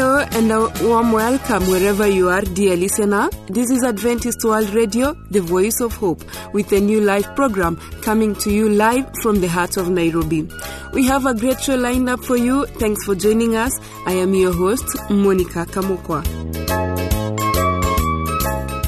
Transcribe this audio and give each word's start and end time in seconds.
Hello 0.00 0.24
and 0.32 0.50
a 0.50 0.60
warm 0.82 1.12
welcome 1.12 1.62
wherever 1.68 2.06
you 2.06 2.30
are, 2.30 2.40
dear 2.40 2.74
listener. 2.74 3.28
This 3.48 3.70
is 3.70 3.84
Adventist 3.84 4.42
World 4.42 4.70
Radio, 4.70 5.12
the 5.30 5.42
voice 5.42 5.78
of 5.82 5.94
hope, 5.94 6.22
with 6.54 6.72
a 6.72 6.80
new 6.80 7.02
live 7.02 7.36
program 7.36 7.76
coming 8.00 8.34
to 8.36 8.50
you 8.50 8.70
live 8.70 9.04
from 9.20 9.42
the 9.42 9.46
heart 9.46 9.76
of 9.76 9.90
Nairobi. 9.90 10.48
We 10.94 11.04
have 11.04 11.26
a 11.26 11.34
great 11.34 11.60
show 11.60 11.74
lined 11.74 12.08
up 12.08 12.24
for 12.24 12.38
you. 12.38 12.64
Thanks 12.64 13.04
for 13.04 13.14
joining 13.14 13.56
us. 13.56 13.78
I 14.06 14.12
am 14.12 14.32
your 14.32 14.54
host, 14.54 14.86
Monica 15.10 15.66
Kamokwa. 15.66 16.24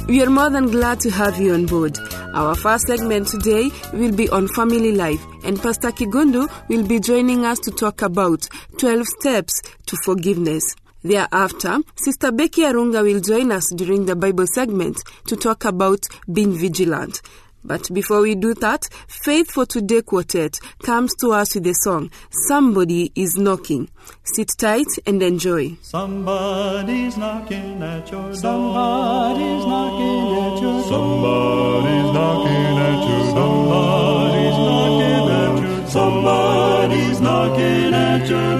We 0.08 0.22
are 0.22 0.30
more 0.30 0.48
than 0.48 0.70
glad 0.70 1.00
to 1.00 1.10
have 1.10 1.38
you 1.38 1.52
on 1.52 1.66
board. 1.66 1.98
Our 2.32 2.54
first 2.54 2.86
segment 2.86 3.28
today 3.28 3.70
will 3.92 4.12
be 4.16 4.30
on 4.30 4.48
family 4.48 4.92
life, 4.92 5.22
and 5.44 5.60
Pastor 5.60 5.90
Kigundu 5.90 6.48
will 6.70 6.86
be 6.86 7.00
joining 7.00 7.44
us 7.44 7.58
to 7.58 7.70
talk 7.70 8.00
about 8.00 8.48
12 8.78 9.06
steps 9.06 9.60
to 9.84 9.96
forgiveness. 10.06 10.74
Thereafter, 11.02 11.78
Sister 11.96 12.30
Becky 12.32 12.62
Arunga 12.62 13.02
will 13.02 13.20
join 13.20 13.50
us 13.52 13.72
during 13.74 14.06
the 14.06 14.14
Bible 14.16 14.46
segment 14.46 15.02
to 15.26 15.36
talk 15.36 15.64
about 15.64 16.06
being 16.32 16.52
vigilant. 16.56 17.20
But 17.64 17.92
before 17.94 18.20
we 18.22 18.34
do 18.34 18.54
that, 18.54 18.88
Faith 19.06 19.52
for 19.52 19.64
Today 19.66 20.02
Quartet 20.02 20.58
comes 20.82 21.14
to 21.20 21.30
us 21.30 21.54
with 21.54 21.62
the 21.64 21.74
song 21.74 22.10
Somebody 22.48 23.12
is 23.14 23.36
Knocking. 23.36 23.88
Sit 24.24 24.50
tight 24.58 24.88
and 25.06 25.22
enjoy. 25.22 25.76
Somebody's 25.82 27.16
knocking 27.16 27.80
at 27.82 28.10
your 28.10 28.34
Somebody's 28.34 29.62
door. 29.62 29.68
knocking 29.68 30.38
at 30.38 30.60
your 30.60 30.82
door. 30.82 30.88
Somebody's 30.90 32.12
knocking 32.14 32.78
at 32.78 33.08
your 33.08 33.22
door. 33.32 33.32
Somebody's 33.32 34.58
knocking 34.58 35.30
at 35.30 35.58
your 35.58 35.78
door. 35.78 35.88
Somebody's 35.88 37.20
knocking 37.20 37.94
at 37.94 38.28
your 38.28 38.40
door. 38.40 38.51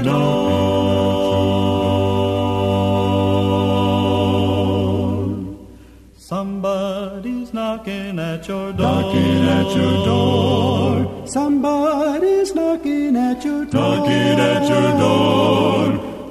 At 9.63 9.77
your 9.77 10.05
door. 10.05 11.27
Somebody's 11.27 12.55
knocking 12.55 13.17
at 13.17 13.45
your 13.45 13.65
door. 13.65 13.81
Knocking 13.81 14.39
at 14.53 14.63
your 14.73 14.91
door. 15.05 15.83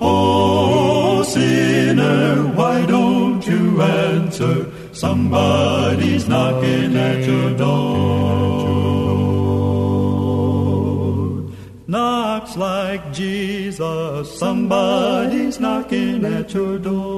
Oh, 0.02 1.24
sinner, 1.24 2.44
why 2.60 2.86
don't 2.86 3.46
you 3.48 3.82
answer? 3.82 4.56
Somebody's 4.94 6.28
knocking 6.28 6.96
at 6.98 7.26
your 7.26 7.58
door. 7.58 8.72
Knocks 11.88 12.56
like 12.58 13.14
Jesus. 13.14 14.40
Somebody's 14.40 15.60
knocking 15.60 16.26
at 16.26 16.54
your 16.54 16.78
door. 16.80 17.11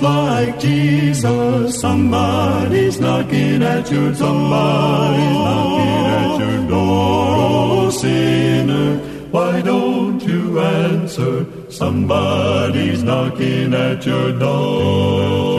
Knocks 0.00 0.02
like 0.02 0.60
Jesus. 0.60 1.80
Somebody's 1.80 2.98
knocking 3.00 3.62
at 3.62 3.90
your 3.90 4.14
Somebody's 4.14 5.36
knocking 5.46 6.06
at 6.06 6.38
your 6.38 6.68
door. 6.68 7.26
Oh, 7.36 7.90
sinner, 7.90 8.98
why 9.30 9.60
don't 9.60 10.20
you 10.22 10.60
answer? 10.60 11.46
Somebody's 11.70 13.02
knocking 13.02 13.74
at 13.74 14.04
your 14.06 14.32
door. 14.38 15.53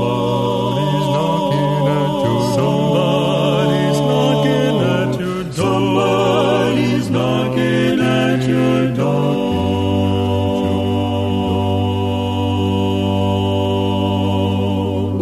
Somebody's 0.00 1.08
knocking 1.12 1.88
at 1.98 2.12
your 2.24 2.40
Somebody's 2.54 4.00
knocking 4.00 4.80
at 4.80 5.12
your 5.20 5.42
door. 5.44 5.52
Somebody's 5.52 7.10
knocking 7.10 8.00
at 8.00 8.48
your 8.48 8.94
door. 8.96 9.40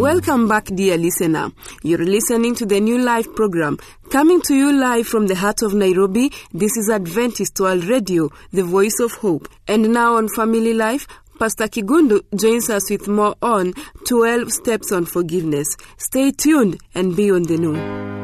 Welcome 0.00 0.46
back, 0.48 0.66
dear 0.66 0.96
listener. 0.96 1.50
You're 1.82 2.04
listening 2.04 2.54
to 2.56 2.66
the 2.66 2.78
new 2.80 2.98
live 2.98 3.34
program 3.34 3.78
coming 4.10 4.40
to 4.42 4.54
you 4.54 4.72
live 4.72 5.06
from 5.08 5.26
the 5.26 5.34
heart 5.34 5.62
of 5.62 5.74
Nairobi. 5.74 6.30
This 6.52 6.76
is 6.76 6.88
Adventist 6.88 7.58
World 7.60 7.84
Radio, 7.84 8.30
the 8.52 8.62
voice 8.62 9.00
of 9.00 9.12
hope. 9.14 9.48
And 9.66 9.92
now 9.92 10.16
on 10.16 10.28
Family 10.28 10.72
Life, 10.74 11.06
Pastor 11.38 11.68
Kigundu 11.68 12.22
joins 12.34 12.68
us 12.68 12.90
with 12.90 13.06
more 13.06 13.36
on 13.40 13.72
12 14.08 14.52
steps 14.52 14.90
on 14.90 15.04
forgiveness. 15.04 15.68
Stay 15.96 16.32
tuned 16.32 16.80
and 16.96 17.14
be 17.14 17.30
on 17.30 17.44
the 17.44 17.56
know. 17.56 18.17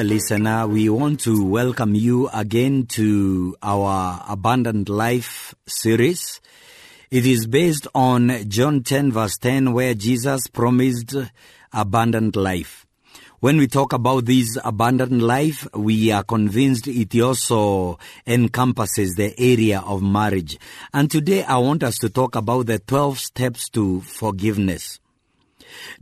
Dear 0.00 0.08
listener, 0.08 0.66
we 0.66 0.88
want 0.88 1.20
to 1.24 1.44
welcome 1.44 1.94
you 1.94 2.30
again 2.32 2.86
to 2.86 3.54
our 3.62 4.24
Abundant 4.26 4.88
Life 4.88 5.54
series. 5.66 6.40
It 7.10 7.26
is 7.26 7.46
based 7.46 7.86
on 7.94 8.48
John 8.48 8.82
10 8.82 9.12
verse 9.12 9.36
10 9.36 9.74
where 9.74 9.92
Jesus 9.92 10.46
promised 10.46 11.14
abundant 11.74 12.34
life. 12.34 12.86
When 13.40 13.58
we 13.58 13.66
talk 13.66 13.92
about 13.92 14.24
this 14.24 14.56
abundant 14.64 15.20
life, 15.20 15.68
we 15.74 16.10
are 16.10 16.24
convinced 16.24 16.88
it 16.88 17.20
also 17.20 17.98
encompasses 18.26 19.16
the 19.16 19.38
area 19.38 19.80
of 19.80 20.02
marriage. 20.02 20.58
And 20.94 21.10
today 21.10 21.44
I 21.44 21.58
want 21.58 21.82
us 21.82 21.98
to 21.98 22.08
talk 22.08 22.36
about 22.36 22.64
the 22.68 22.78
12 22.78 23.18
steps 23.18 23.68
to 23.70 24.00
forgiveness. 24.00 24.98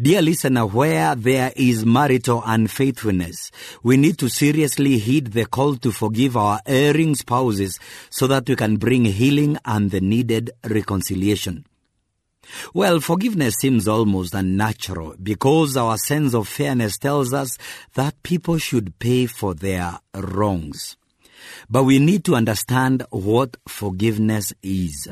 Dear 0.00 0.22
listener, 0.22 0.66
where 0.66 1.14
there 1.14 1.52
is 1.56 1.84
marital 1.84 2.42
unfaithfulness, 2.44 3.50
we 3.82 3.96
need 3.96 4.18
to 4.18 4.28
seriously 4.28 4.98
heed 4.98 5.28
the 5.28 5.46
call 5.46 5.76
to 5.76 5.92
forgive 5.92 6.36
our 6.36 6.60
erring 6.66 7.14
spouses 7.14 7.78
so 8.10 8.26
that 8.26 8.48
we 8.48 8.56
can 8.56 8.76
bring 8.76 9.04
healing 9.04 9.58
and 9.64 9.90
the 9.90 10.00
needed 10.00 10.50
reconciliation. 10.64 11.64
Well, 12.72 13.00
forgiveness 13.00 13.54
seems 13.60 13.88
almost 13.88 14.34
unnatural 14.34 15.16
because 15.22 15.76
our 15.76 15.96
sense 15.98 16.34
of 16.34 16.48
fairness 16.48 16.96
tells 16.96 17.32
us 17.32 17.56
that 17.94 18.22
people 18.22 18.58
should 18.58 18.98
pay 18.98 19.26
for 19.26 19.54
their 19.54 19.98
wrongs. 20.14 20.96
But 21.68 21.84
we 21.84 21.98
need 21.98 22.24
to 22.24 22.36
understand 22.36 23.04
what 23.10 23.56
forgiveness 23.66 24.52
is. 24.62 25.08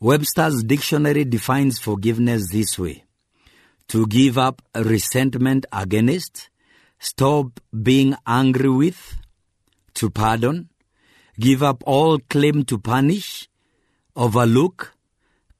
Webster's 0.00 0.62
dictionary 0.62 1.24
defines 1.24 1.78
forgiveness 1.78 2.50
this 2.50 2.78
way 2.78 3.04
to 3.90 4.06
give 4.06 4.38
up 4.38 4.62
resentment 4.76 5.66
against, 5.72 6.48
stop 7.00 7.58
being 7.82 8.14
angry 8.24 8.70
with, 8.70 9.16
to 9.94 10.08
pardon, 10.08 10.68
give 11.40 11.60
up 11.64 11.82
all 11.86 12.20
claim 12.20 12.64
to 12.64 12.78
punish, 12.78 13.48
overlook, 14.14 14.94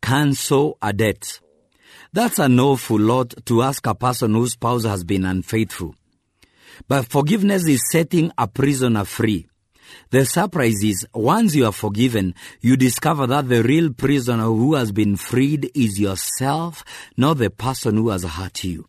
cancel 0.00 0.78
a 0.80 0.92
debt. 0.92 1.40
That's 2.12 2.38
an 2.38 2.60
awful 2.60 3.00
lot 3.00 3.34
to 3.46 3.62
ask 3.62 3.84
a 3.88 3.96
person 3.96 4.34
whose 4.34 4.52
spouse 4.52 4.84
has 4.84 5.02
been 5.02 5.24
unfaithful. 5.24 5.96
But 6.86 7.08
forgiveness 7.08 7.66
is 7.66 7.82
setting 7.90 8.30
a 8.38 8.46
prisoner 8.46 9.04
free. 9.04 9.49
The 10.10 10.24
surprise 10.24 10.82
is, 10.82 11.06
once 11.14 11.54
you 11.54 11.66
are 11.66 11.72
forgiven, 11.72 12.34
you 12.60 12.76
discover 12.76 13.26
that 13.28 13.48
the 13.48 13.62
real 13.62 13.92
prisoner 13.92 14.44
who 14.44 14.74
has 14.74 14.92
been 14.92 15.16
freed 15.16 15.70
is 15.74 16.00
yourself, 16.00 16.84
not 17.16 17.38
the 17.38 17.50
person 17.50 17.96
who 17.96 18.08
has 18.10 18.24
hurt 18.24 18.64
you. 18.64 18.86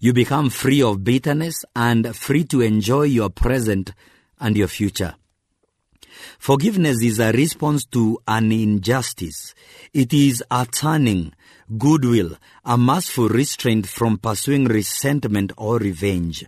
You 0.00 0.12
become 0.12 0.50
free 0.50 0.82
of 0.82 1.02
bitterness 1.02 1.64
and 1.74 2.14
free 2.14 2.44
to 2.44 2.60
enjoy 2.60 3.04
your 3.04 3.30
present 3.30 3.92
and 4.40 4.56
your 4.56 4.68
future. 4.68 5.14
Forgiveness 6.38 7.02
is 7.02 7.18
a 7.18 7.32
response 7.32 7.84
to 7.86 8.18
an 8.26 8.52
injustice. 8.52 9.54
It 9.92 10.12
is 10.12 10.42
a 10.50 10.66
turning, 10.66 11.32
goodwill, 11.76 12.36
a 12.64 12.78
masterful 12.78 13.28
restraint 13.28 13.86
from 13.86 14.18
pursuing 14.18 14.66
resentment 14.66 15.52
or 15.56 15.78
revenge. 15.78 16.44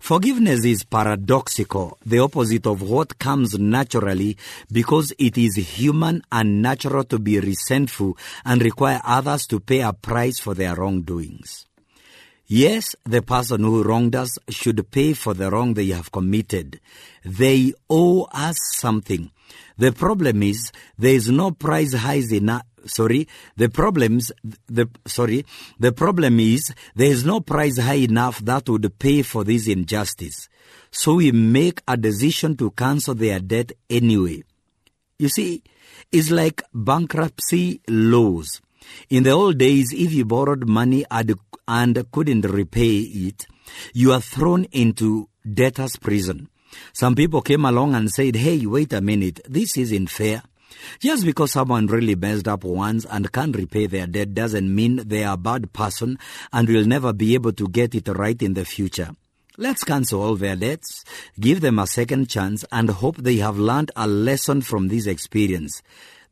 Forgiveness 0.00 0.64
is 0.64 0.84
paradoxical, 0.84 1.98
the 2.04 2.18
opposite 2.18 2.66
of 2.66 2.82
what 2.82 3.18
comes 3.18 3.58
naturally 3.58 4.36
because 4.70 5.12
it 5.18 5.38
is 5.38 5.56
human 5.56 6.22
and 6.30 6.62
natural 6.62 7.04
to 7.04 7.18
be 7.18 7.40
resentful 7.40 8.16
and 8.44 8.62
require 8.62 9.00
others 9.04 9.46
to 9.46 9.60
pay 9.60 9.80
a 9.80 9.92
price 9.92 10.38
for 10.38 10.54
their 10.54 10.74
wrongdoings. 10.74 11.66
Yes, 12.46 12.96
the 13.04 13.20
person 13.20 13.62
who 13.62 13.82
wronged 13.82 14.16
us 14.16 14.38
should 14.48 14.90
pay 14.90 15.12
for 15.12 15.34
the 15.34 15.50
wrong 15.50 15.74
they 15.74 15.88
have 15.88 16.10
committed. 16.10 16.80
They 17.22 17.74
owe 17.90 18.26
us 18.32 18.56
something. 18.76 19.30
The 19.76 19.92
problem 19.92 20.42
is 20.42 20.72
there 20.96 21.14
is 21.14 21.30
no 21.30 21.52
price 21.52 21.94
high 21.94 22.22
enough. 22.32 22.62
Sorry, 22.86 23.28
the 23.56 23.68
problems. 23.68 24.32
The 24.66 24.88
sorry, 25.06 25.44
the 25.78 25.92
problem 25.92 26.40
is 26.40 26.72
there 26.94 27.10
is 27.10 27.24
no 27.24 27.40
price 27.40 27.78
high 27.78 27.94
enough 27.94 28.38
that 28.40 28.68
would 28.68 28.98
pay 28.98 29.22
for 29.22 29.44
this 29.44 29.68
injustice. 29.68 30.48
So 30.90 31.14
we 31.14 31.32
make 31.32 31.82
a 31.86 31.96
decision 31.96 32.56
to 32.56 32.70
cancel 32.70 33.14
their 33.14 33.40
debt 33.40 33.72
anyway. 33.90 34.42
You 35.18 35.28
see, 35.28 35.62
it's 36.10 36.30
like 36.30 36.62
bankruptcy 36.72 37.80
laws. 37.88 38.60
In 39.10 39.24
the 39.24 39.30
old 39.30 39.58
days, 39.58 39.92
if 39.92 40.12
you 40.12 40.24
borrowed 40.24 40.68
money 40.68 41.04
and, 41.10 41.34
and 41.66 42.10
couldn't 42.10 42.42
repay 42.42 43.00
it, 43.00 43.46
you 43.92 44.12
are 44.12 44.20
thrown 44.20 44.64
into 44.72 45.28
debtor's 45.52 45.96
prison. 45.96 46.48
Some 46.92 47.14
people 47.14 47.42
came 47.42 47.64
along 47.64 47.94
and 47.94 48.10
said, 48.10 48.36
hey, 48.36 48.66
wait 48.66 48.92
a 48.92 49.00
minute, 49.00 49.40
this 49.48 49.76
isn't 49.76 50.10
fair. 50.10 50.42
Just 51.00 51.24
because 51.24 51.52
someone 51.52 51.86
really 51.86 52.14
messed 52.14 52.48
up 52.48 52.64
once 52.64 53.04
and 53.04 53.32
can't 53.32 53.56
repay 53.56 53.86
their 53.86 54.06
debt 54.06 54.34
doesn't 54.34 54.74
mean 54.74 55.02
they 55.06 55.24
are 55.24 55.34
a 55.34 55.38
bad 55.38 55.72
person 55.72 56.18
and 56.52 56.68
will 56.68 56.84
never 56.84 57.12
be 57.12 57.34
able 57.34 57.52
to 57.52 57.68
get 57.68 57.94
it 57.94 58.08
right 58.08 58.40
in 58.42 58.54
the 58.54 58.64
future. 58.64 59.10
Let's 59.56 59.82
cancel 59.82 60.22
all 60.22 60.36
their 60.36 60.54
debts, 60.54 61.04
give 61.40 61.60
them 61.60 61.80
a 61.80 61.86
second 61.86 62.28
chance, 62.28 62.64
and 62.70 62.90
hope 62.90 63.16
they 63.16 63.36
have 63.36 63.58
learned 63.58 63.90
a 63.96 64.06
lesson 64.06 64.62
from 64.62 64.86
this 64.86 65.06
experience. 65.06 65.82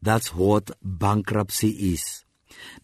That's 0.00 0.32
what 0.32 0.70
bankruptcy 0.80 1.70
is. 1.92 2.24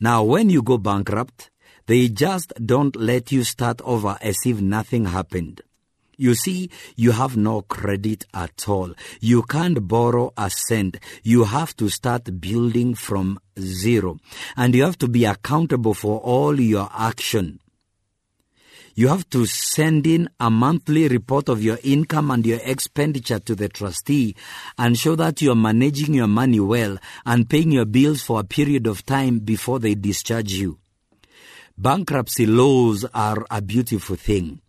Now, 0.01 0.25
when 0.25 0.51
you 0.51 0.63
go 0.63 0.79
bankrupt, 0.79 1.51
they 1.87 2.09
just 2.09 2.53
don't 2.65 2.97
let 2.97 3.31
you 3.31 3.45
start 3.45 3.81
over 3.85 4.19
as 4.21 4.39
if 4.45 4.61
nothing 4.61 5.05
happened. 5.05 5.61
You 6.17 6.35
see, 6.35 6.71
you 6.95 7.13
have 7.13 7.37
no 7.37 7.63
credit 7.63 8.27
at 8.35 8.69
all. 8.69 8.93
You 9.21 9.43
can't 9.43 9.89
borrow 9.89 10.33
a 10.37 10.51
cent. 10.51 10.99
You 11.23 11.45
have 11.45 11.75
to 11.77 11.89
start 11.89 12.41
building 12.41 12.95
from 12.95 13.41
zero. 13.59 14.19
And 14.57 14.75
you 14.75 14.85
have 14.85 14.99
to 14.99 15.09
be 15.09 15.25
accountable 15.25 15.95
for 15.95 16.21
all 16.21 16.61
your 16.61 16.89
action. 16.93 17.61
You 18.95 19.09
have 19.09 19.29
to 19.31 19.47
send 19.47 20.07
in 20.07 20.29
a 20.39 20.51
monthly 20.51 21.09
report 21.09 21.49
of 21.49 21.63
your 21.63 21.79
income 21.83 22.31
and 22.31 22.45
your 22.45 22.61
expenditure 22.63 23.39
to 23.39 23.55
the 23.55 23.71
trustee 23.71 24.37
and 24.77 24.99
show 24.99 25.17
that 25.17 25.41
you 25.41 25.53
are 25.53 25.57
managing 25.57 26.13
your 26.13 26.27
money 26.27 26.61
well 26.61 26.99
and 27.25 27.49
paying 27.49 27.73
your 27.73 27.87
bills 27.87 28.23
for 28.23 28.41
a 28.41 28.45
period 28.45 28.87
of 28.87 29.07
time 29.07 29.39
before 29.39 29.79
they 29.79 29.95
discharge 29.95 30.53
you. 30.53 30.79
Bankruptcy 31.79 32.45
laws 32.45 33.07
are 33.15 33.47
a 33.51 33.63
beautiful 33.63 34.17
thing. 34.17 34.61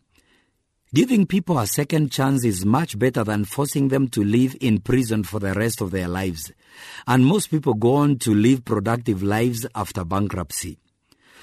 Giving 0.94 1.26
people 1.26 1.58
a 1.58 1.66
second 1.66 2.12
chance 2.12 2.46
is 2.46 2.68
much 2.68 3.00
better 3.00 3.24
than 3.24 3.46
forcing 3.46 3.88
them 3.88 4.10
to 4.10 4.24
live 4.24 4.56
in 4.62 4.80
prison 4.80 5.24
for 5.24 5.40
the 5.40 5.56
rest 5.56 5.82
of 5.82 5.90
their 5.90 6.08
lives. 6.08 6.52
And 7.08 7.26
most 7.26 7.50
people 7.50 7.74
go 7.74 7.96
on 7.96 8.20
to 8.20 8.36
live 8.36 8.64
productive 8.64 9.24
lives 9.24 9.66
after 9.74 10.06
bankruptcy. 10.06 10.78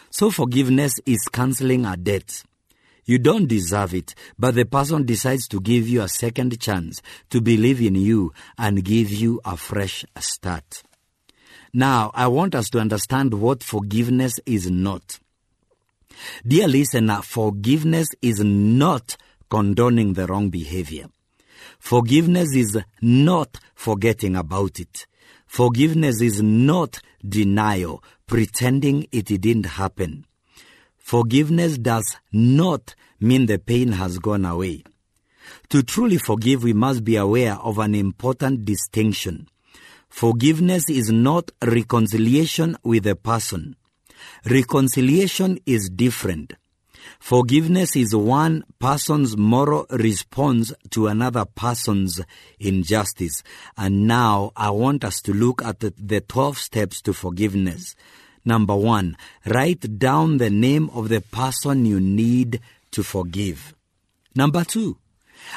So 0.09 0.31
forgiveness 0.31 1.01
is 1.05 1.19
canceling 1.33 1.85
a 1.85 1.97
debt. 1.97 2.45
You 3.05 3.19
don't 3.19 3.49
deserve 3.49 3.93
it, 3.93 4.15
but 4.39 4.55
the 4.55 4.67
person 4.67 5.05
decides 5.05 5.49
to 5.49 5.61
give 5.61 5.89
you 5.89 6.03
a 6.03 6.09
second 6.09 6.61
chance 6.61 7.03
to 7.31 7.41
believe 7.41 7.81
in 7.81 7.97
you 7.97 8.33
and 8.57 8.85
give 8.85 9.11
you 9.11 9.41
a 9.45 9.57
fresh 9.57 10.05
start. 10.21 10.85
Now, 11.73 12.13
I 12.15 12.29
want 12.29 12.55
us 12.55 12.71
to 12.71 12.79
understand 12.79 13.35
what 13.35 13.65
forgiveness 13.65 14.39
is 14.47 14.71
not. 14.71 15.19
Dear 16.47 16.69
listener, 16.69 17.21
forgiveness 17.23 18.09
is 18.23 18.45
not 18.45 19.17
condoning 19.51 20.15
the 20.15 20.27
wrong 20.27 20.49
behavior. 20.49 21.07
Forgiveness 21.79 22.55
is 22.55 22.79
not 23.03 23.59
forgetting 23.75 24.37
about 24.37 24.81
it. 24.81 25.07
Forgiveness 25.47 26.21
is 26.21 26.41
not 26.41 27.01
denial, 27.27 28.03
pretending 28.27 29.07
it 29.13 29.27
didn't 29.27 29.67
happen. 29.67 30.25
Forgiveness 30.97 31.77
does 31.77 32.17
not 32.33 32.95
mean 33.19 33.47
the 33.47 33.59
pain 33.59 33.93
has 33.93 34.19
gone 34.19 34.45
away. 34.45 34.85
To 35.71 35.83
truly 35.83 36.19
forgive, 36.19 36.63
we 36.63 36.73
must 36.73 37.05
be 37.05 37.17
aware 37.17 37.55
of 37.55 37.79
an 37.79 37.95
important 37.95 38.65
distinction. 38.65 39.49
Forgiveness 40.09 40.89
is 40.89 41.11
not 41.11 41.51
reconciliation 41.63 42.77
with 42.85 43.07
a 43.07 43.17
person. 43.17 43.77
Reconciliation 44.45 45.59
is 45.67 45.91
different. 45.91 46.55
Forgiveness 47.19 47.97
is 47.97 48.15
one 48.15 48.65
person's 48.79 49.37
moral 49.37 49.87
response 49.91 50.73
to 50.91 51.07
another 51.07 51.45
person's 51.45 52.21
injustice. 52.59 53.43
And 53.77 54.07
now 54.07 54.53
I 54.57 54.71
want 54.71 55.05
us 55.05 55.21
to 55.23 55.33
look 55.33 55.63
at 55.65 55.81
the, 55.81 55.93
the 55.97 56.21
12 56.21 56.59
steps 56.59 57.01
to 57.03 57.13
forgiveness. 57.13 57.95
Number 58.45 58.75
one, 58.75 59.17
write 59.47 59.99
down 59.99 60.39
the 60.39 60.51
name 60.51 60.91
of 60.91 61.09
the 61.09 61.21
person 61.21 61.85
you 61.85 62.01
need 62.01 62.61
to 62.93 63.03
forgive. 63.03 63.75
Number 64.35 64.65
two, 64.65 64.97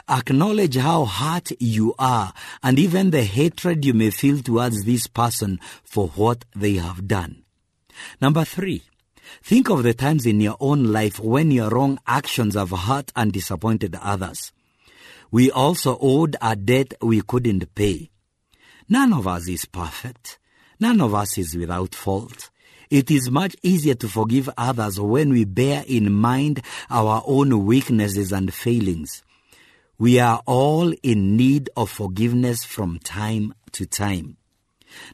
acknowledge 0.10 0.76
how 0.76 1.06
hurt 1.06 1.52
you 1.60 1.94
are 1.98 2.34
and 2.62 2.80
even 2.80 3.12
the 3.12 3.24
hatred 3.24 3.86
you 3.86 3.94
may 3.94 4.10
feel 4.10 4.40
towards 4.40 4.84
this 4.84 5.08
person 5.08 5.60
for 5.84 6.08
what 6.10 6.46
they 6.56 6.76
have 6.76 7.08
done. 7.08 7.44
Number 8.20 8.44
three, 8.44 8.84
think 9.42 9.70
of 9.70 9.84
the 9.84 9.94
times 9.94 10.26
in 10.26 10.42
your 10.42 10.58
own 10.60 10.86
life 10.92 11.20
when 11.20 11.52
your 11.52 11.70
wrong 11.70 12.00
actions 12.06 12.56
have 12.56 12.72
hurt 12.72 13.12
and 13.16 13.32
disappointed 13.32 13.96
others. 14.02 14.52
We 15.32 15.50
also 15.50 15.98
owed 16.00 16.36
a 16.42 16.56
debt 16.56 16.94
we 17.02 17.22
couldn't 17.22 17.74
pay. 17.74 18.12
None 18.88 19.14
of 19.14 19.28
us 19.28 19.48
is 19.48 19.66
perfect. 19.66 20.38
None 20.80 21.02
of 21.02 21.16
us 21.16 21.38
is 21.38 21.56
without 21.56 21.96
fault. 21.96 22.50
It 22.90 23.10
is 23.10 23.32
much 23.32 23.56
easier 23.64 23.96
to 23.96 24.08
forgive 24.08 24.50
others 24.56 25.00
when 25.00 25.32
we 25.32 25.46
bear 25.46 25.84
in 25.88 26.12
mind 26.12 26.62
our 26.90 27.24
own 27.26 27.66
weaknesses 27.66 28.32
and 28.32 28.54
failings. 28.54 29.24
We 29.98 30.20
are 30.20 30.44
all 30.46 30.94
in 31.02 31.36
need 31.36 31.70
of 31.76 31.90
forgiveness 31.90 32.64
from 32.64 33.00
time 33.00 33.54
to 33.72 33.86
time. 33.86 34.38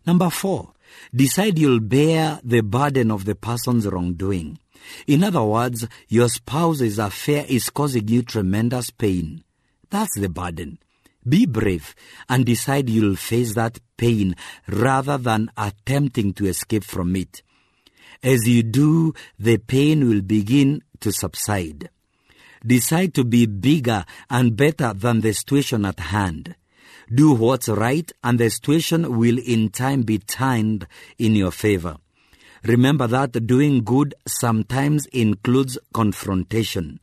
Number 0.05 0.29
four, 0.29 0.73
decide 1.13 1.59
you'll 1.59 1.79
bear 1.79 2.39
the 2.43 2.61
burden 2.61 3.11
of 3.11 3.25
the 3.25 3.35
person's 3.35 3.87
wrongdoing. 3.87 4.59
In 5.07 5.23
other 5.23 5.43
words, 5.43 5.87
your 6.07 6.29
spouse's 6.29 6.99
affair 6.99 7.45
is 7.47 7.69
causing 7.69 8.07
you 8.07 8.23
tremendous 8.23 8.89
pain. 8.89 9.43
That's 9.89 10.17
the 10.19 10.29
burden. 10.29 10.79
Be 11.27 11.45
brave 11.45 11.95
and 12.29 12.45
decide 12.45 12.89
you'll 12.89 13.15
face 13.15 13.53
that 13.55 13.79
pain 13.97 14.35
rather 14.67 15.17
than 15.17 15.51
attempting 15.57 16.33
to 16.33 16.47
escape 16.47 16.83
from 16.83 17.15
it. 17.15 17.43
As 18.23 18.47
you 18.47 18.63
do, 18.63 19.13
the 19.37 19.57
pain 19.57 20.07
will 20.07 20.21
begin 20.21 20.81
to 21.01 21.11
subside. 21.11 21.89
Decide 22.65 23.13
to 23.15 23.23
be 23.23 23.45
bigger 23.45 24.05
and 24.29 24.55
better 24.55 24.93
than 24.93 25.21
the 25.21 25.33
situation 25.33 25.85
at 25.85 25.99
hand. 25.99 26.55
Do 27.13 27.33
what's 27.33 27.67
right, 27.67 28.11
and 28.23 28.39
the 28.39 28.49
situation 28.49 29.17
will 29.17 29.39
in 29.39 29.69
time 29.69 30.03
be 30.03 30.19
turned 30.19 30.85
in 31.17 31.35
your 31.35 31.51
favor. 31.51 31.97
Remember 32.63 33.07
that 33.07 33.47
doing 33.47 33.83
good 33.83 34.13
sometimes 34.27 35.07
includes 35.07 35.79
confrontation. 35.93 36.99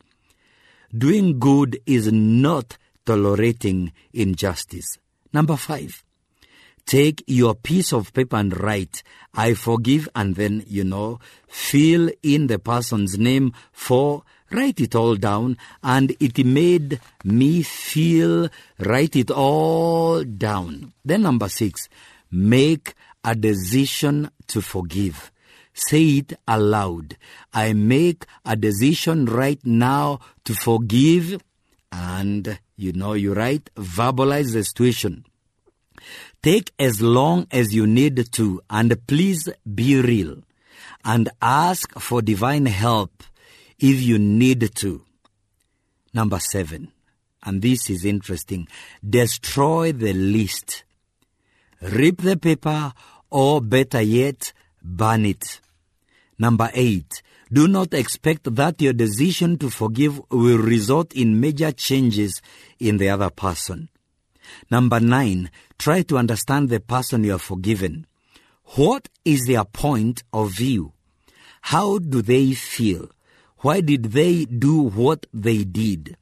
Doing 0.95 1.39
good 1.39 1.79
is 1.85 2.11
not 2.11 2.77
tolerating 3.05 3.91
injustice. 4.13 4.97
Number 5.33 5.57
five, 5.57 6.03
take 6.85 7.23
your 7.27 7.55
piece 7.55 7.91
of 7.91 8.13
paper 8.13 8.37
and 8.37 8.57
write, 8.61 9.03
I 9.33 9.55
forgive, 9.55 10.07
and 10.15 10.35
then, 10.35 10.63
you 10.67 10.85
know, 10.85 11.19
fill 11.47 12.09
in 12.23 12.47
the 12.47 12.59
person's 12.59 13.19
name 13.19 13.51
for, 13.73 14.23
write 14.51 14.79
it 14.79 14.95
all 14.95 15.15
down, 15.15 15.57
and 15.83 16.15
it 16.19 16.43
made 16.45 16.99
me 17.23 17.61
feel, 17.63 18.49
write 18.79 19.15
it 19.15 19.31
all 19.31 20.23
down. 20.23 20.93
Then 21.03 21.23
number 21.23 21.49
six, 21.49 21.89
make 22.31 22.93
a 23.23 23.35
decision 23.35 24.29
to 24.47 24.61
forgive. 24.61 25.31
Say 25.73 26.03
it 26.17 26.33
aloud. 26.47 27.17
I 27.53 27.73
make 27.73 28.25
a 28.45 28.55
decision 28.55 29.25
right 29.25 29.63
now 29.65 30.19
to 30.45 30.53
forgive, 30.53 31.41
and 31.91 32.59
you 32.77 32.93
know, 32.93 33.13
you 33.13 33.33
write, 33.33 33.69
verbalize 33.75 34.53
the 34.53 34.63
situation. 34.63 35.25
Take 36.41 36.71
as 36.79 37.01
long 37.01 37.47
as 37.51 37.73
you 37.73 37.87
need 37.87 38.31
to, 38.33 38.61
and 38.69 39.07
please 39.07 39.49
be 39.75 39.99
real. 39.99 40.43
And 41.03 41.29
ask 41.41 41.99
for 41.99 42.21
divine 42.21 42.65
help 42.67 43.23
if 43.79 44.01
you 44.01 44.17
need 44.17 44.75
to. 44.75 45.01
Number 46.13 46.39
seven, 46.39 46.91
and 47.43 47.61
this 47.61 47.89
is 47.89 48.05
interesting 48.05 48.67
destroy 49.07 49.91
the 49.91 50.13
list. 50.13 50.83
Rip 51.81 52.17
the 52.17 52.37
paper, 52.37 52.93
or 53.29 53.61
better 53.61 54.01
yet, 54.01 54.51
burn 54.81 55.25
it. 55.25 55.61
Number 56.39 56.71
eight, 56.73 57.21
do 57.51 57.67
not 57.67 57.93
expect 57.93 58.55
that 58.55 58.81
your 58.81 58.93
decision 58.93 59.57
to 59.59 59.69
forgive 59.69 60.19
will 60.29 60.57
result 60.57 61.13
in 61.13 61.39
major 61.39 61.71
changes 61.71 62.41
in 62.79 62.97
the 62.97 63.09
other 63.09 63.29
person. 63.29 63.89
Number 64.71 64.99
nine, 64.99 65.51
try 65.77 66.01
to 66.03 66.17
understand 66.17 66.69
the 66.69 66.79
person 66.79 67.23
you 67.23 67.31
have 67.31 67.41
forgiven. 67.41 68.07
What 68.75 69.07
is 69.23 69.45
their 69.45 69.63
point 69.63 70.23
of 70.33 70.51
view? 70.51 70.93
How 71.61 71.99
do 71.99 72.21
they 72.21 72.53
feel? 72.53 73.09
Why 73.59 73.81
did 73.81 74.11
they 74.11 74.45
do 74.45 74.81
what 74.81 75.25
they 75.33 75.63
did? 75.63 76.17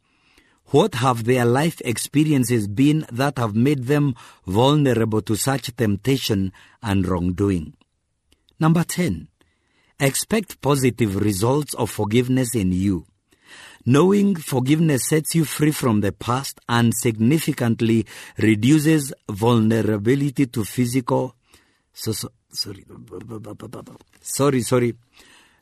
What 0.67 0.95
have 0.95 1.25
their 1.25 1.45
life 1.45 1.81
experiences 1.85 2.67
been 2.67 3.05
that 3.11 3.37
have 3.37 3.55
made 3.55 3.85
them 3.85 4.15
vulnerable 4.47 5.21
to 5.21 5.35
such 5.35 5.75
temptation 5.75 6.51
and 6.81 7.07
wrongdoing? 7.07 7.73
Number 8.59 8.83
10. 8.83 9.27
Expect 9.99 10.61
positive 10.61 11.15
results 11.17 11.73
of 11.75 11.89
forgiveness 11.89 12.55
in 12.55 12.71
you. 12.71 13.05
Knowing 13.85 14.35
forgiveness 14.35 15.07
sets 15.07 15.35
you 15.35 15.45
free 15.45 15.71
from 15.71 16.01
the 16.01 16.11
past 16.11 16.59
and 16.67 16.93
significantly 16.95 18.05
reduces 18.39 19.13
vulnerability 19.29 20.47
to 20.47 20.63
physical. 20.63 21.35
So, 21.93 22.11
so, 22.11 22.29
sorry, 22.51 22.83
sorry, 24.21 24.61
sorry. 24.61 24.95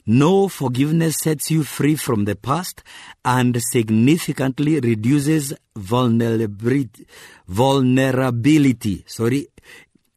No 0.05 0.49
forgiveness 0.49 1.17
sets 1.17 1.49
you 1.49 1.63
free 1.63 1.95
from 1.95 2.25
the 2.25 2.35
past 2.35 2.83
and 3.23 3.61
significantly 3.61 4.79
reduces 4.79 5.53
vulnerability. 5.75 7.05
Sorry, 9.07 9.47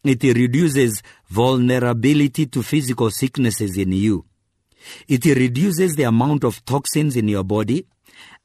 it 0.02 0.22
reduces 0.24 1.02
vulnerability 1.28 2.46
to 2.46 2.62
physical 2.62 3.10
sicknesses 3.10 3.76
in 3.76 3.92
you. 3.92 4.24
It 5.08 5.24
reduces 5.24 5.94
the 5.96 6.04
amount 6.04 6.44
of 6.44 6.64
toxins 6.64 7.16
in 7.16 7.28
your 7.28 7.44
body, 7.44 7.86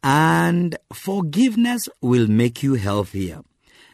and 0.03 0.75
forgiveness 0.93 1.87
will 2.01 2.27
make 2.27 2.63
you 2.63 2.73
healthier. 2.75 3.41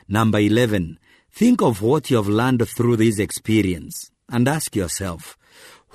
Number 0.07 0.39
11. 0.39 0.99
Think 1.31 1.61
of 1.61 1.81
what 1.81 2.09
you 2.09 2.17
have 2.17 2.29
learned 2.29 2.67
through 2.67 2.97
this 2.97 3.19
experience 3.19 4.11
and 4.29 4.47
ask 4.47 4.75
yourself, 4.75 5.37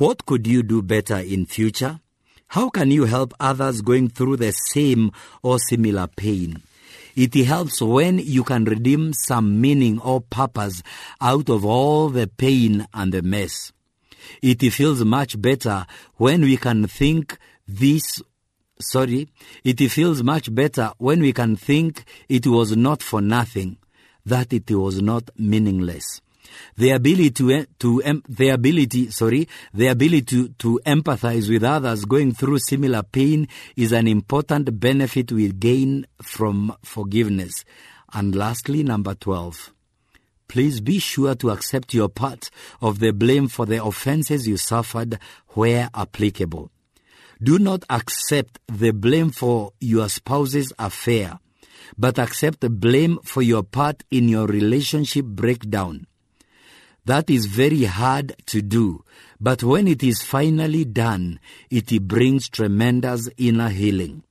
what 0.03 0.27
could 0.27 0.49
you 0.49 0.65
do 0.65 0.83
better 0.83 1.19
in 1.19 1.47
future? 1.47 2.01
How 2.49 2.71
can 2.71 2.91
you 2.91 3.05
help 3.05 3.33
others 3.39 3.83
going 3.83 4.09
through 4.09 4.39
the 4.39 4.51
same 4.51 5.13
or 5.45 5.61
similar 5.61 6.09
pain? 6.09 6.61
It 7.15 7.33
helps 7.47 7.81
when 7.81 8.19
you 8.19 8.43
can 8.43 8.65
redeem 8.65 9.13
some 9.13 9.61
meaning 9.61 10.01
or 10.01 10.21
purpose 10.21 10.83
out 11.21 11.49
of 11.49 11.65
all 11.65 12.09
the 12.09 12.27
pain 12.27 12.89
and 12.93 13.13
the 13.15 13.23
mess. 13.23 13.71
It 14.43 14.59
feels 14.73 15.05
much 15.05 15.41
better 15.41 15.87
when 16.17 16.41
we 16.43 16.57
can 16.57 16.89
think 16.89 17.39
this 17.69 18.21
sorry, 18.81 19.29
it 19.63 19.79
feels 19.89 20.21
much 20.25 20.53
better 20.53 20.91
when 20.99 21.21
we 21.21 21.33
can 21.33 21.55
think 21.55 22.03
it 22.29 22.45
was 22.49 22.77
not 22.77 23.05
for 23.05 23.21
nothing, 23.21 23.77
that 24.27 24.53
it 24.53 24.69
was 24.73 25.01
not 25.01 25.31
meaningless. 25.39 26.21
The 26.77 26.91
ability 26.91 27.31
to, 27.33 27.67
to 27.81 28.23
the 28.29 28.49
ability, 28.51 29.11
sorry, 29.11 29.49
the 29.73 29.89
ability 29.89 30.23
to, 30.23 30.49
to 30.49 30.81
empathize 30.87 31.51
with 31.51 31.65
others 31.65 32.05
going 32.05 32.33
through 32.35 32.59
similar 32.59 33.03
pain 33.03 33.49
is 33.77 33.93
an 33.93 34.09
important 34.09 34.81
benefit 34.81 35.33
we 35.33 35.51
gain 35.53 36.07
from 36.23 36.75
forgiveness. 36.83 37.65
And 38.13 38.35
lastly, 38.35 38.83
number 38.83 39.15
12. 39.15 39.73
Please 40.49 40.81
be 40.83 40.99
sure 40.99 41.35
to 41.37 41.51
accept 41.51 41.95
your 41.95 42.11
part 42.11 42.51
of 42.83 42.99
the 42.99 43.13
blame 43.13 43.49
for 43.49 43.65
the 43.65 43.83
offenses 43.83 44.47
you 44.47 44.59
suffered 44.59 45.19
where 45.49 45.89
applicable. 45.95 46.71
Do 47.43 47.59
not 47.59 47.85
accept 47.89 48.59
the 48.69 48.93
blame 48.93 49.31
for 49.31 49.73
your 49.81 50.09
spouse's 50.09 50.73
affair, 50.79 51.39
but 51.97 52.19
accept 52.19 52.61
the 52.61 52.71
blame 52.71 53.19
for 53.25 53.43
your 53.43 53.63
part 53.63 54.05
in 54.11 54.29
your 54.29 54.47
relationship 54.47 55.25
breakdown. 55.25 56.07
That 57.05 57.31
is 57.31 57.47
very 57.47 57.85
hard 57.85 58.37
to 58.47 58.63
do, 58.63 59.05
but 59.41 59.63
when 59.63 59.89
it 59.89 60.03
is 60.05 60.23
finally 60.23 60.85
done, 60.85 61.41
it 61.71 62.07
brings 62.07 62.49
tremendous 62.49 63.29
inner 63.37 63.71
healing. 63.71 64.23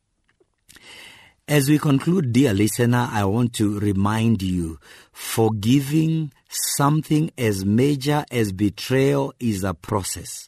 As 1.48 1.68
we 1.68 1.80
conclude, 1.80 2.32
dear 2.32 2.54
listener, 2.54 3.10
I 3.12 3.26
want 3.26 3.52
to 3.56 3.78
remind 3.78 4.42
you 4.42 4.80
forgiving 5.12 6.32
something 6.48 7.30
as 7.38 7.66
major 7.66 8.24
as 8.32 8.54
betrayal 8.54 9.34
is 9.38 9.66
a 9.66 9.74
process. 9.74 10.48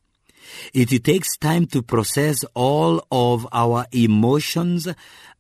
It 0.74 1.04
takes 1.04 1.36
time 1.38 1.68
to 1.68 1.82
process 1.82 2.46
all 2.54 3.06
of 3.12 3.46
our 3.52 3.86
emotions, 3.92 4.88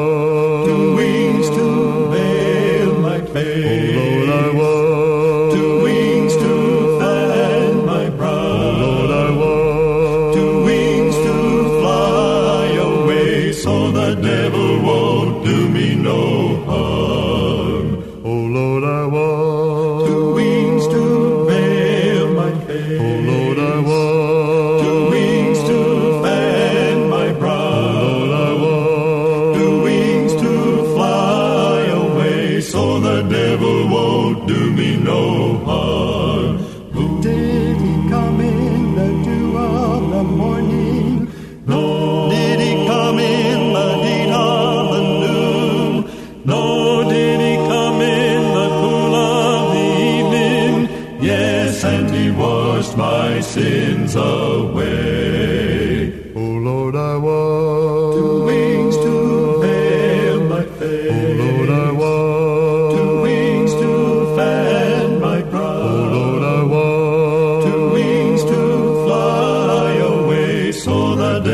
devil 14.21 14.81
won't 14.81 15.43
do 15.45 15.69
me 15.69 15.95
no 15.95 16.34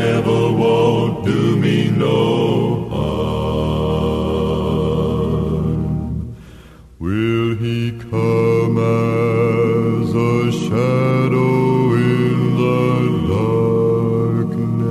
devil 0.02 0.44
won't 0.62 1.24
do 1.24 1.56
me 1.64 1.76
no 1.90 2.88
harm. 2.90 4.32
Will 6.98 7.54
he 7.64 7.78
come 8.10 8.78
as 8.78 10.08
a 10.32 10.34
shadow 10.62 11.94
in 11.94 12.38
the 12.60 12.82
darkness? 13.30 14.90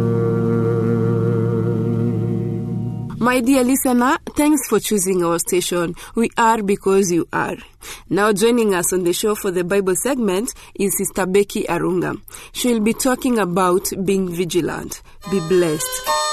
My 3.19 3.37
dear 3.41 3.63
listener, 3.65 4.13
thanks 4.35 4.67
for 4.67 4.79
choosing 4.79 5.23
our 5.23 5.39
station. 5.39 5.95
We 6.15 6.29
are 6.37 6.61
because 6.61 7.11
you 7.11 7.27
are. 7.33 7.57
Now 8.09 8.33
joining 8.33 8.73
us 8.73 8.93
on 8.93 9.03
the 9.03 9.13
show 9.13 9.35
for 9.35 9.51
the 9.51 9.63
Bible 9.63 9.95
segment 9.95 10.53
is 10.75 10.97
Sister 10.97 11.25
Becky 11.25 11.63
Arunga. 11.63 12.21
She'll 12.51 12.79
be 12.79 12.93
talking 12.93 13.39
about 13.39 13.89
being 14.03 14.29
vigilant. 14.29 15.01
Be 15.29 15.39
blessed. 15.41 16.30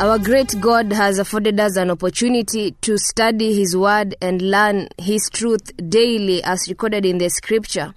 Our 0.00 0.20
great 0.20 0.60
God 0.60 0.92
has 0.92 1.18
afforded 1.18 1.58
us 1.58 1.76
an 1.76 1.90
opportunity 1.90 2.70
to 2.82 2.96
study 2.98 3.52
His 3.58 3.76
Word 3.76 4.14
and 4.22 4.40
learn 4.40 4.86
His 4.96 5.28
truth 5.32 5.72
daily 5.88 6.40
as 6.44 6.68
recorded 6.68 7.04
in 7.04 7.18
the 7.18 7.28
Scripture. 7.28 7.94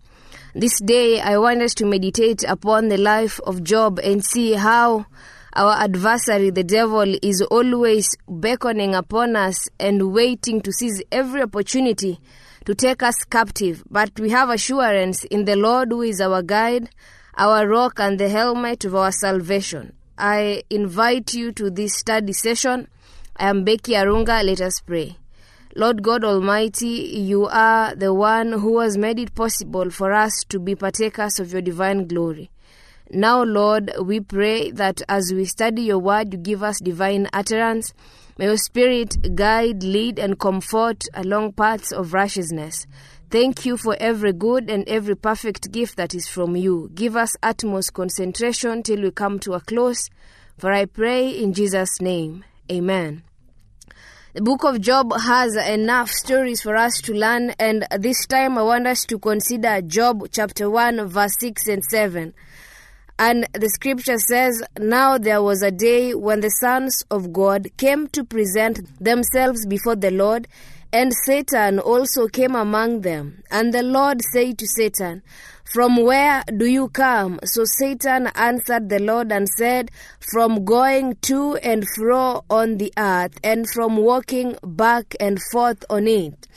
This 0.55 0.81
day, 0.81 1.21
I 1.21 1.37
want 1.37 1.61
us 1.61 1.75
to 1.75 1.85
meditate 1.85 2.43
upon 2.43 2.87
the 2.87 2.97
life 2.97 3.39
of 3.41 3.63
Job 3.63 3.99
and 3.99 4.25
see 4.25 4.53
how 4.53 5.05
our 5.53 5.73
adversary, 5.73 6.49
the 6.49 6.63
devil, 6.63 7.15
is 7.21 7.39
always 7.51 8.09
beckoning 8.27 8.95
upon 8.95 9.35
us 9.35 9.69
and 9.79 10.11
waiting 10.11 10.59
to 10.61 10.71
seize 10.71 11.03
every 11.11 11.43
opportunity 11.43 12.19
to 12.65 12.73
take 12.73 13.03
us 13.03 13.23
captive. 13.25 13.83
But 13.91 14.19
we 14.19 14.31
have 14.31 14.49
assurance 14.49 15.23
in 15.25 15.45
the 15.45 15.55
Lord 15.55 15.91
who 15.91 16.01
is 16.01 16.19
our 16.19 16.41
guide, 16.41 16.89
our 17.37 17.67
rock, 17.67 17.99
and 17.99 18.17
the 18.17 18.29
helmet 18.29 18.85
of 18.85 18.95
our 18.95 19.11
salvation. 19.11 19.93
I 20.21 20.61
invite 20.69 21.33
you 21.33 21.51
to 21.53 21.71
this 21.71 21.97
study 21.97 22.33
session. 22.33 22.87
I 23.37 23.49
am 23.49 23.63
Becky 23.63 23.93
Arunga. 23.93 24.43
Let 24.43 24.61
us 24.61 24.79
pray. 24.79 25.17
Lord 25.75 26.03
God 26.03 26.23
Almighty, 26.23 26.85
you 27.25 27.47
are 27.47 27.95
the 27.95 28.13
one 28.13 28.51
who 28.51 28.77
has 28.81 28.99
made 28.99 29.17
it 29.17 29.33
possible 29.33 29.89
for 29.89 30.13
us 30.13 30.43
to 30.49 30.59
be 30.59 30.75
partakers 30.75 31.39
of 31.39 31.51
your 31.51 31.63
divine 31.63 32.05
glory. 32.05 32.51
Now, 33.09 33.41
Lord, 33.41 33.91
we 33.99 34.19
pray 34.19 34.69
that 34.69 35.01
as 35.09 35.33
we 35.33 35.45
study 35.45 35.81
your 35.81 35.97
word, 35.97 36.33
you 36.33 36.37
give 36.37 36.61
us 36.61 36.79
divine 36.79 37.27
utterance. 37.33 37.91
May 38.37 38.45
your 38.45 38.57
spirit 38.57 39.33
guide, 39.33 39.81
lead, 39.81 40.19
and 40.19 40.39
comfort 40.39 41.03
along 41.15 41.53
paths 41.53 41.91
of 41.91 42.13
righteousness. 42.13 42.85
Thank 43.31 43.65
you 43.65 43.77
for 43.77 43.95
every 43.97 44.33
good 44.33 44.69
and 44.69 44.85
every 44.89 45.15
perfect 45.15 45.71
gift 45.71 45.95
that 45.95 46.13
is 46.13 46.27
from 46.27 46.57
you. 46.57 46.91
Give 46.93 47.15
us 47.15 47.37
utmost 47.41 47.93
concentration 47.93 48.83
till 48.83 49.03
we 49.03 49.11
come 49.11 49.39
to 49.39 49.53
a 49.53 49.61
close. 49.61 50.09
For 50.57 50.69
I 50.69 50.83
pray 50.83 51.29
in 51.29 51.53
Jesus' 51.53 52.01
name. 52.01 52.43
Amen. 52.69 53.23
The 54.33 54.41
book 54.41 54.65
of 54.65 54.81
Job 54.81 55.13
has 55.17 55.55
enough 55.55 56.09
stories 56.11 56.61
for 56.61 56.75
us 56.75 56.99
to 57.03 57.13
learn, 57.13 57.51
and 57.51 57.87
this 57.97 58.25
time 58.25 58.57
I 58.57 58.63
want 58.63 58.85
us 58.85 59.05
to 59.05 59.17
consider 59.17 59.81
Job 59.81 60.27
chapter 60.33 60.69
1, 60.69 61.07
verse 61.07 61.35
6 61.39 61.67
and 61.69 61.83
7. 61.85 62.33
And 63.17 63.47
the 63.53 63.69
scripture 63.69 64.17
says, 64.17 64.61
Now 64.77 65.17
there 65.17 65.41
was 65.41 65.61
a 65.61 65.71
day 65.71 66.13
when 66.13 66.41
the 66.41 66.49
sons 66.49 67.01
of 67.09 67.31
God 67.31 67.69
came 67.77 68.07
to 68.09 68.25
present 68.25 68.81
themselves 69.01 69.65
before 69.65 69.95
the 69.95 70.11
Lord, 70.11 70.49
and 70.93 71.13
Satan 71.25 71.79
also 71.79 72.27
came 72.27 72.55
among 72.55 73.01
them. 73.01 73.43
And 73.49 73.73
the 73.73 73.83
Lord 73.83 74.21
said 74.33 74.57
to 74.57 74.67
Satan, 74.67 75.23
From 75.63 75.97
where 75.97 76.43
do 76.57 76.65
you 76.65 76.89
come? 76.89 77.39
So 77.45 77.63
Satan 77.65 78.27
answered 78.35 78.89
the 78.89 78.99
Lord 78.99 79.31
and 79.31 79.47
said, 79.57 79.89
From 80.31 80.65
going 80.65 81.15
to 81.23 81.55
and 81.57 81.85
fro 81.95 82.43
on 82.49 82.77
the 82.77 82.91
earth, 82.97 83.39
and 83.43 83.69
from 83.69 83.97
walking 83.97 84.57
back 84.63 85.15
and 85.19 85.39
forth 85.51 85.85
on 85.89 86.07
it. 86.07 86.47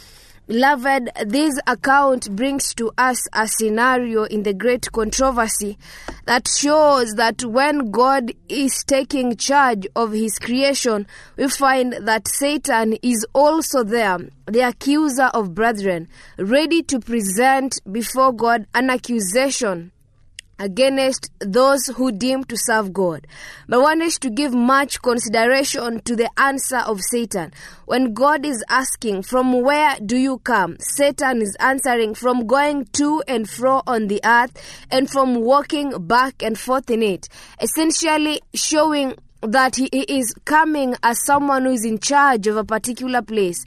Beloved, 0.46 1.08
this 1.24 1.58
account 1.66 2.36
brings 2.36 2.74
to 2.74 2.92
us 2.98 3.26
a 3.32 3.48
scenario 3.48 4.24
in 4.24 4.42
the 4.42 4.52
great 4.52 4.92
controversy 4.92 5.78
that 6.26 6.46
shows 6.46 7.12
that 7.12 7.42
when 7.46 7.90
God 7.90 8.30
is 8.50 8.84
taking 8.84 9.36
charge 9.36 9.86
of 9.96 10.12
his 10.12 10.38
creation, 10.38 11.06
we 11.38 11.48
find 11.48 11.94
that 12.06 12.28
Satan 12.28 12.92
is 13.02 13.26
also 13.32 13.84
there, 13.84 14.18
the 14.44 14.60
accuser 14.60 15.30
of 15.32 15.54
brethren, 15.54 16.08
ready 16.36 16.82
to 16.82 17.00
present 17.00 17.80
before 17.90 18.34
God 18.34 18.66
an 18.74 18.90
accusation 18.90 19.92
against 20.58 21.30
those 21.40 21.86
who 21.86 22.12
deem 22.12 22.44
to 22.44 22.56
serve 22.56 22.92
God. 22.92 23.26
But 23.68 23.80
one 23.80 24.02
is 24.02 24.18
to 24.20 24.30
give 24.30 24.54
much 24.54 25.02
consideration 25.02 26.00
to 26.02 26.16
the 26.16 26.30
answer 26.38 26.78
of 26.78 27.00
Satan. 27.02 27.52
When 27.86 28.14
God 28.14 28.46
is 28.46 28.64
asking, 28.68 29.22
From 29.22 29.62
where 29.62 29.96
do 30.04 30.16
you 30.16 30.38
come? 30.38 30.76
Satan 30.80 31.42
is 31.42 31.56
answering, 31.60 32.14
From 32.14 32.46
going 32.46 32.86
to 32.92 33.22
and 33.26 33.48
fro 33.48 33.82
on 33.86 34.08
the 34.08 34.20
earth 34.24 34.84
and 34.90 35.10
from 35.10 35.36
walking 35.36 36.06
back 36.06 36.42
and 36.42 36.58
forth 36.58 36.90
in 36.90 37.02
it. 37.02 37.28
Essentially 37.60 38.40
showing 38.54 39.14
that 39.42 39.76
he 39.76 39.86
is 39.86 40.34
coming 40.44 40.94
as 41.02 41.24
someone 41.24 41.64
who 41.64 41.72
is 41.72 41.84
in 41.84 41.98
charge 41.98 42.46
of 42.46 42.56
a 42.56 42.64
particular 42.64 43.20
place 43.22 43.64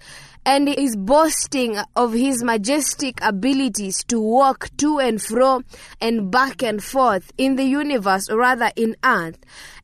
and 0.48 0.70
is 0.70 0.96
boasting 0.96 1.78
of 1.98 2.14
his 2.14 2.42
majestic 2.42 3.20
abilities 3.22 4.02
to 4.06 4.18
walk 4.18 4.70
to 4.78 4.98
and 4.98 5.22
fro 5.22 5.62
and 6.00 6.32
back 6.32 6.64
and 6.64 6.82
forth 6.82 7.34
in 7.38 7.58
the 7.58 7.66
universe, 7.66 8.30
or 8.30 8.38
rather 8.38 8.72
in 8.78 8.96
earth. 9.04 9.38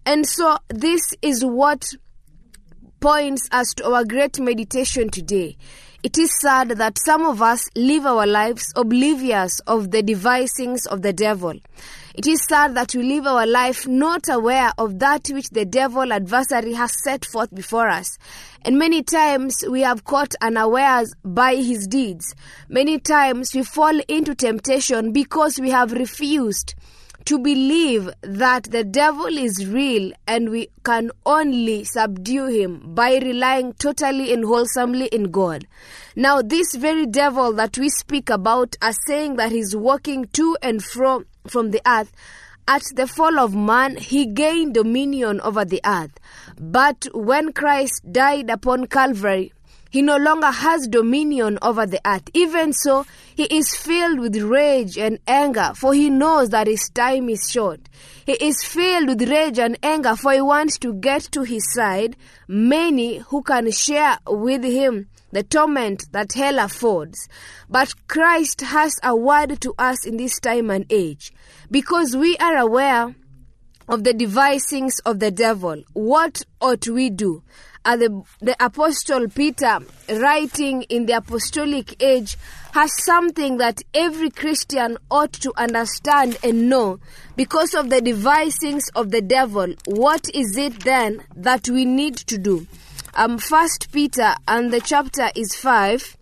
And 0.06 0.26
so, 0.26 0.58
this 0.70 1.02
is 1.22 1.44
what 1.44 1.92
points 3.02 3.50
us 3.52 3.74
to 3.76 3.92
our 3.92 4.06
great 4.06 4.40
meditation 4.40 5.10
today. 5.10 5.58
It 6.02 6.18
is 6.18 6.32
sad 6.40 6.70
that 6.70 6.98
some 7.06 7.26
of 7.26 7.42
us 7.42 7.68
live 7.76 8.06
our 8.06 8.26
lives 8.26 8.72
oblivious 8.78 9.60
of 9.68 9.92
the 9.92 10.02
devisings 10.02 10.86
of 10.86 11.02
the 11.02 11.12
devil. 11.12 11.56
It 12.14 12.28
is 12.28 12.46
sad 12.48 12.76
that 12.76 12.94
we 12.94 13.02
live 13.02 13.26
our 13.26 13.48
life 13.48 13.88
not 13.88 14.30
aware 14.30 14.72
of 14.78 15.00
that 15.00 15.30
which 15.30 15.50
the 15.50 15.66
devil 15.66 16.14
adversary 16.14 16.74
has 16.74 16.94
set 17.04 17.26
forth 17.26 17.52
before 17.56 17.90
us. 17.90 18.20
And 18.62 18.78
many 18.78 19.02
times 19.02 19.64
we 19.68 19.82
have 19.82 20.04
caught 20.04 20.36
unawares 20.40 21.16
by 21.26 21.56
his 21.56 21.88
deeds. 21.88 22.36
Many 22.70 23.00
times 23.00 23.56
we 23.56 23.64
fall 23.64 24.00
into 24.08 24.36
temptation 24.36 25.12
because 25.12 25.60
we 25.60 25.72
have 25.72 25.92
refused 25.92 26.76
to 27.26 27.40
believe 27.40 28.10
that 28.22 28.64
the 28.66 28.84
devil 28.84 29.38
is 29.38 29.66
real 29.66 30.12
and 30.28 30.50
we 30.50 30.70
can 30.84 31.12
only 31.26 31.84
subdue 31.84 32.48
him 32.48 32.94
by 32.94 33.18
relying 33.18 33.74
totally 33.74 34.34
and 34.34 34.44
wholesomely 34.44 35.06
in 35.08 35.32
God. 35.32 35.66
Now, 36.16 36.42
this 36.42 36.76
very 36.76 37.06
devil 37.06 37.54
that 37.54 37.78
we 37.78 37.90
speak 37.90 38.30
about 38.30 38.76
are 38.82 38.94
saying 39.08 39.38
that 39.38 39.52
he's 39.52 39.76
walking 39.76 40.26
to 40.34 40.58
and 40.62 40.84
fro 40.84 41.24
from 41.48 41.72
the 41.72 41.82
earth. 41.88 42.12
At 42.68 42.84
the 42.96 43.08
fall 43.08 43.40
of 43.40 43.54
man, 43.54 43.98
he 43.98 44.26
gained 44.26 44.74
dominion 44.74 45.42
over 45.42 45.66
the 45.66 45.82
earth. 45.86 46.18
But 46.58 47.08
when 47.14 47.52
Christ 47.52 48.02
died 48.10 48.50
upon 48.50 48.88
Calvary, 48.88 49.52
he 49.94 50.02
no 50.02 50.18
longer 50.18 50.50
has 50.50 50.88
dominion 50.88 51.60
over 51.62 51.86
the 51.86 52.02
earth. 52.04 52.28
Even 52.34 52.74
so, 52.74 53.06
he 53.36 53.44
is 53.44 53.76
filled 53.76 54.20
with 54.20 54.36
rage 54.36 54.98
and 54.98 55.20
anger, 55.28 55.72
for 55.76 55.94
he 55.94 56.10
knows 56.10 56.50
that 56.50 56.66
his 56.66 56.90
time 56.90 57.30
is 57.30 57.48
short. 57.48 57.80
He 58.26 58.32
is 58.32 58.64
filled 58.64 59.08
with 59.08 59.30
rage 59.30 59.60
and 59.60 59.78
anger, 59.84 60.16
for 60.16 60.34
he 60.34 60.42
wants 60.42 60.80
to 60.80 60.96
get 60.96 61.22
to 61.34 61.44
his 61.44 61.72
side 61.76 62.16
many 62.48 63.20
who 63.20 63.44
can 63.44 63.70
share 63.70 64.18
with 64.26 64.64
him 64.64 65.10
the 65.32 65.44
torment 65.44 66.12
that 66.12 66.34
hell 66.34 66.58
affords. 66.58 67.30
But 67.70 67.94
Christ 68.08 68.62
has 68.62 68.96
a 69.04 69.16
word 69.16 69.62
to 69.62 69.76
us 69.78 70.08
in 70.08 70.18
this 70.18 70.40
time 70.40 70.72
and 70.72 70.88
age, 70.90 71.32
because 71.70 72.18
we 72.18 72.36
are 72.38 72.58
aware 72.58 73.14
of 73.88 74.04
the 74.06 74.14
devisings 74.14 74.98
of 75.06 75.20
the 75.20 75.30
devil. 75.30 75.84
What 75.94 76.42
ought 76.60 76.88
we 76.88 77.12
do? 77.12 77.44
Uh, 77.86 77.98
the, 77.98 78.24
the 78.40 78.56
apostle 78.64 79.28
Peter, 79.28 79.80
writing 80.10 80.84
in 80.84 81.06
the 81.06 81.14
apostolic 81.14 82.02
age, 82.02 82.38
has 82.72 82.92
something 83.04 83.58
that 83.58 83.82
every 83.94 84.30
Christian 84.30 84.98
ought 85.12 85.34
to 85.34 85.52
understand 85.58 86.38
and 86.44 86.70
know 86.70 87.00
because 87.36 87.74
of 87.74 87.90
the 87.90 88.00
devisings 88.00 88.88
of 88.96 89.12
the 89.12 89.22
devil. 89.22 89.74
What 89.86 90.30
is 90.34 90.56
it 90.56 90.84
then 90.86 91.24
that 91.36 91.68
we 91.68 91.84
need 91.84 92.16
to 92.16 92.38
do? 92.38 92.68
Um, 93.16 93.38
First 93.38 93.92
Peter 93.92 94.34
and 94.48 94.72
the 94.72 94.80
chapter 94.80 95.30
is 95.36 95.54
five, 95.54 96.16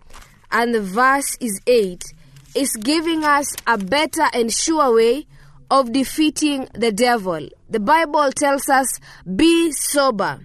and 0.51 0.73
the 0.73 0.81
verse 0.81 1.37
is 1.39 1.61
eight. 1.67 2.03
Is 2.53 2.75
giving 2.75 3.23
us 3.23 3.55
a 3.65 3.77
better 3.77 4.27
and 4.33 4.51
sure 4.51 4.95
way 4.95 5.25
of 5.69 5.93
defeating 5.93 6.67
the 6.73 6.91
devil. 6.91 7.47
The 7.69 7.79
Bible 7.79 8.29
tells 8.33 8.67
us, 8.67 8.99
"Be 9.23 9.71
sober." 9.71 10.39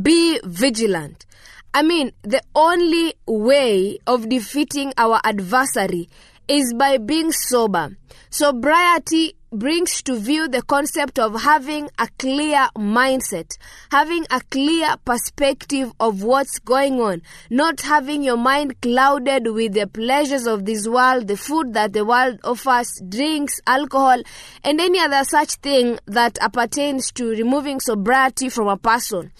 Be 0.00 0.40
vigilant. 0.42 1.26
I 1.74 1.82
mean, 1.82 2.12
the 2.22 2.40
only 2.54 3.12
way 3.26 3.98
of 4.06 4.26
defeating 4.28 4.94
our 4.96 5.20
adversary 5.22 6.08
is 6.48 6.72
by 6.72 6.96
being 6.96 7.30
sober. 7.30 7.96
Sobriety 8.30 9.34
brings 9.52 10.00
to 10.02 10.16
view 10.16 10.48
the 10.48 10.62
concept 10.62 11.18
of 11.18 11.42
having 11.42 11.90
a 11.98 12.08
clear 12.18 12.68
mindset, 12.74 13.58
having 13.90 14.24
a 14.30 14.40
clear 14.50 14.94
perspective 15.04 15.92
of 16.00 16.22
what's 16.22 16.58
going 16.58 16.98
on, 16.98 17.20
not 17.50 17.82
having 17.82 18.22
your 18.22 18.38
mind 18.38 18.80
clouded 18.80 19.46
with 19.48 19.74
the 19.74 19.86
pleasures 19.86 20.46
of 20.46 20.64
this 20.64 20.88
world, 20.88 21.28
the 21.28 21.36
food 21.36 21.74
that 21.74 21.92
the 21.92 22.04
world 22.04 22.40
offers, 22.44 22.88
drinks, 23.06 23.60
alcohol, 23.66 24.22
and 24.64 24.80
any 24.80 24.98
other 24.98 25.22
such 25.24 25.56
thing 25.56 25.98
that 26.06 26.38
appertains 26.40 27.12
to 27.12 27.28
removing 27.28 27.78
sobriety 27.78 28.48
from 28.48 28.68
a 28.68 28.78
person. 28.78 29.30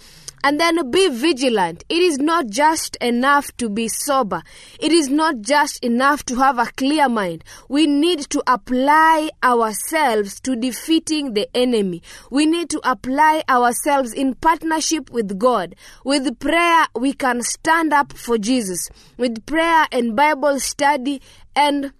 And 0.45 0.59
then 0.59 0.91
be 0.91 1.07
vigilant. 1.07 1.85
It 1.87 2.01
is 2.01 2.17
not 2.17 2.47
just 2.47 2.97
enough 2.97 3.55
to 3.57 3.69
be 3.69 3.87
sober. 3.87 4.43
It 4.77 4.91
is 4.91 5.07
not 5.07 5.39
just 5.39 5.81
enough 5.83 6.25
to 6.25 6.35
have 6.35 6.59
a 6.59 6.65
clear 6.65 7.07
mind. 7.07 7.45
We 7.69 7.87
need 7.87 8.19
to 8.31 8.43
apply 8.45 9.29
ourselves 9.41 10.41
to 10.41 10.57
defeating 10.57 11.33
the 11.33 11.47
enemy. 11.55 12.03
We 12.29 12.45
need 12.45 12.69
to 12.71 12.81
apply 12.83 13.43
ourselves 13.47 14.11
in 14.11 14.35
partnership 14.35 15.09
with 15.11 15.39
God. 15.39 15.75
With 16.03 16.37
prayer, 16.39 16.87
we 16.93 17.13
can 17.13 17.41
stand 17.41 17.93
up 17.93 18.11
for 18.11 18.37
Jesus. 18.37 18.89
With 19.17 19.45
prayer 19.45 19.87
and 19.93 20.13
Bible 20.13 20.59
study 20.59 21.21
and 21.55 21.93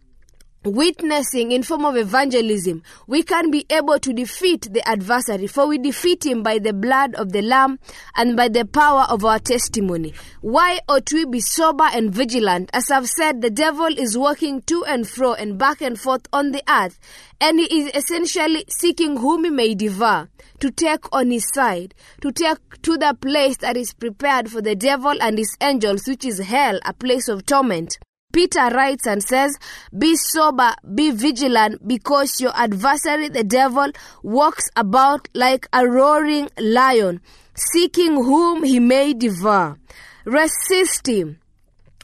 witnessing 0.64 1.52
in 1.52 1.64
form 1.64 1.86
of 1.86 1.96
evangelism 1.98 2.82
we 3.08 3.24
can 3.24 3.52
be 3.52 3.66
able 3.70 4.00
to 4.00 4.14
defeat 4.14 4.68
the 4.72 4.88
adversary 4.88 5.48
for 5.48 5.68
we 5.68 5.78
defeat 5.78 6.26
him 6.26 6.44
by 6.44 6.60
the 6.60 6.74
blood 6.74 7.14
of 7.16 7.32
the 7.32 7.42
lamb 7.42 7.80
and 8.16 8.36
by 8.36 8.48
the 8.48 8.66
power 8.66 9.06
of 9.10 9.26
our 9.26 9.40
testimony. 9.40 10.14
Why 10.42 10.80
ought 10.88 11.12
we 11.12 11.26
be 11.26 11.40
sober 11.40 11.86
and 11.94 12.14
vigilant? 12.14 12.70
As 12.74 12.90
i've 12.92 13.08
said 13.10 13.42
the 13.42 13.50
devil 13.50 13.88
is 13.98 14.18
walking 14.18 14.62
to 14.64 14.84
and 14.86 15.08
fro 15.08 15.34
and 15.34 15.58
back 15.58 15.82
and 15.82 16.00
forth 16.00 16.28
on 16.32 16.52
the 16.52 16.64
earth 16.70 17.00
and 17.42 17.60
he 17.60 17.82
is 17.82 17.92
essentially 17.96 18.64
seeking 18.70 19.18
whom 19.18 19.44
he 19.44 19.50
may 19.50 19.76
devour 19.76 20.30
to 20.60 20.72
take 20.72 21.14
on 21.14 21.30
his 21.32 21.46
side 21.54 21.94
to 22.22 22.32
take 22.32 22.82
to 22.82 22.98
the 22.98 23.14
place 23.20 23.58
that 23.58 23.76
is 23.76 23.94
prepared 23.94 24.50
for 24.50 24.62
the 24.62 24.76
devil 24.76 25.14
and 25.22 25.38
his 25.38 25.58
angels 25.62 26.08
which 26.08 26.24
is 26.26 26.40
hell 26.40 26.80
a 26.86 26.94
place 26.94 27.28
of 27.28 27.46
torment 27.46 27.98
Peter 28.34 28.68
writes 28.70 29.06
and 29.06 29.24
says, 29.24 29.58
Be 29.98 30.16
sober, 30.16 30.74
be 30.94 31.12
vigilant, 31.12 31.88
because 31.88 32.42
your 32.42 32.52
adversary, 32.56 33.30
the 33.30 33.44
devil, 33.44 33.92
walks 34.24 34.66
about 34.76 35.30
like 35.36 35.68
a 35.72 35.88
roaring 35.88 36.50
lion, 36.60 37.22
seeking 37.54 38.16
whom 38.16 38.64
he 38.64 38.80
may 38.80 39.14
devour. 39.14 39.78
Resist 40.26 41.08
him. 41.08 41.40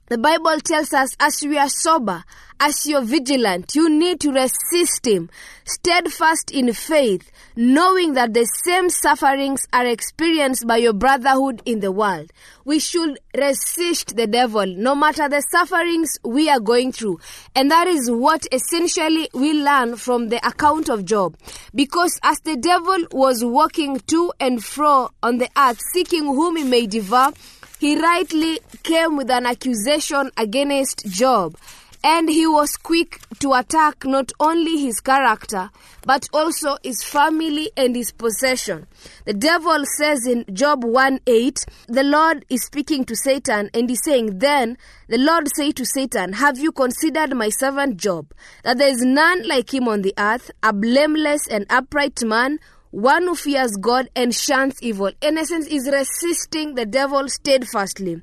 The 0.09 0.19
Bible 0.19 0.59
tells 0.59 0.93
us 0.93 1.09
as 1.19 1.41
we 1.41 1.57
are 1.57 1.69
sober, 1.69 2.23
as 2.59 2.85
you're 2.85 3.01
vigilant, 3.01 3.73
you 3.73 3.89
need 3.89 4.19
to 4.19 4.31
resist 4.31 5.05
him, 5.05 5.29
steadfast 5.63 6.51
in 6.51 6.73
faith, 6.73 7.31
knowing 7.55 8.13
that 8.13 8.33
the 8.33 8.45
same 8.63 8.89
sufferings 8.89 9.65
are 9.71 9.85
experienced 9.85 10.67
by 10.67 10.77
your 10.77 10.93
brotherhood 10.93 11.61
in 11.65 11.79
the 11.79 11.91
world. 11.91 12.31
We 12.65 12.79
should 12.79 13.17
resist 13.35 14.15
the 14.15 14.27
devil 14.27 14.65
no 14.65 14.93
matter 14.93 15.29
the 15.29 15.41
sufferings 15.51 16.17
we 16.23 16.49
are 16.49 16.59
going 16.59 16.91
through. 16.91 17.19
And 17.55 17.71
that 17.71 17.87
is 17.87 18.11
what 18.11 18.45
essentially 18.51 19.29
we 19.33 19.53
learn 19.53 19.95
from 19.95 20.29
the 20.29 20.45
account 20.45 20.89
of 20.89 21.05
Job. 21.05 21.37
Because 21.73 22.19
as 22.23 22.39
the 22.41 22.57
devil 22.57 23.05
was 23.11 23.43
walking 23.43 23.99
to 24.07 24.33
and 24.39 24.63
fro 24.63 25.09
on 25.23 25.37
the 25.37 25.49
earth, 25.57 25.79
seeking 25.93 26.25
whom 26.25 26.57
he 26.57 26.63
may 26.63 26.87
devour, 26.87 27.31
he 27.79 27.97
rightly 27.99 28.59
came 28.83 29.15
with 29.15 29.31
an 29.31 29.45
accusation 29.45 30.31
against 30.35 31.05
Job. 31.07 31.55
And 32.03 32.29
he 32.29 32.47
was 32.47 32.77
quick 32.77 33.19
to 33.39 33.53
attack 33.53 34.05
not 34.05 34.31
only 34.39 34.77
his 34.77 35.01
character, 35.01 35.69
but 36.05 36.29
also 36.31 36.77
his 36.81 37.03
family 37.03 37.71
and 37.75 37.93
his 37.93 38.11
possession. 38.11 38.87
The 39.25 39.33
devil 39.33 39.83
says 39.97 40.25
in 40.25 40.45
Job 40.53 40.85
1 40.85 41.19
8, 41.27 41.65
the 41.89 42.03
Lord 42.03 42.45
is 42.49 42.63
speaking 42.63 43.03
to 43.03 43.17
Satan 43.17 43.69
and 43.73 43.89
he's 43.89 44.03
saying, 44.03 44.39
Then 44.39 44.77
the 45.09 45.17
Lord 45.17 45.49
said 45.53 45.75
to 45.75 45.85
Satan, 45.85 46.33
Have 46.33 46.57
you 46.57 46.71
considered 46.71 47.35
my 47.35 47.49
servant 47.49 47.97
Job, 47.97 48.33
that 48.63 48.77
there 48.77 48.89
is 48.89 49.01
none 49.03 49.45
like 49.45 49.73
him 49.73 49.89
on 49.89 50.01
the 50.01 50.13
earth, 50.17 50.51
a 50.63 50.71
blameless 50.71 51.47
and 51.49 51.65
upright 51.69 52.23
man? 52.23 52.59
one 52.91 53.23
who 53.23 53.35
fears 53.35 53.77
God 53.79 54.09
and 54.15 54.33
shuns 54.33 54.81
evil. 54.81 55.11
In 55.21 55.37
essence, 55.37 55.67
is 55.67 55.87
resisting 55.87 56.75
the 56.75 56.85
devil 56.85 57.27
steadfastly. 57.29 58.21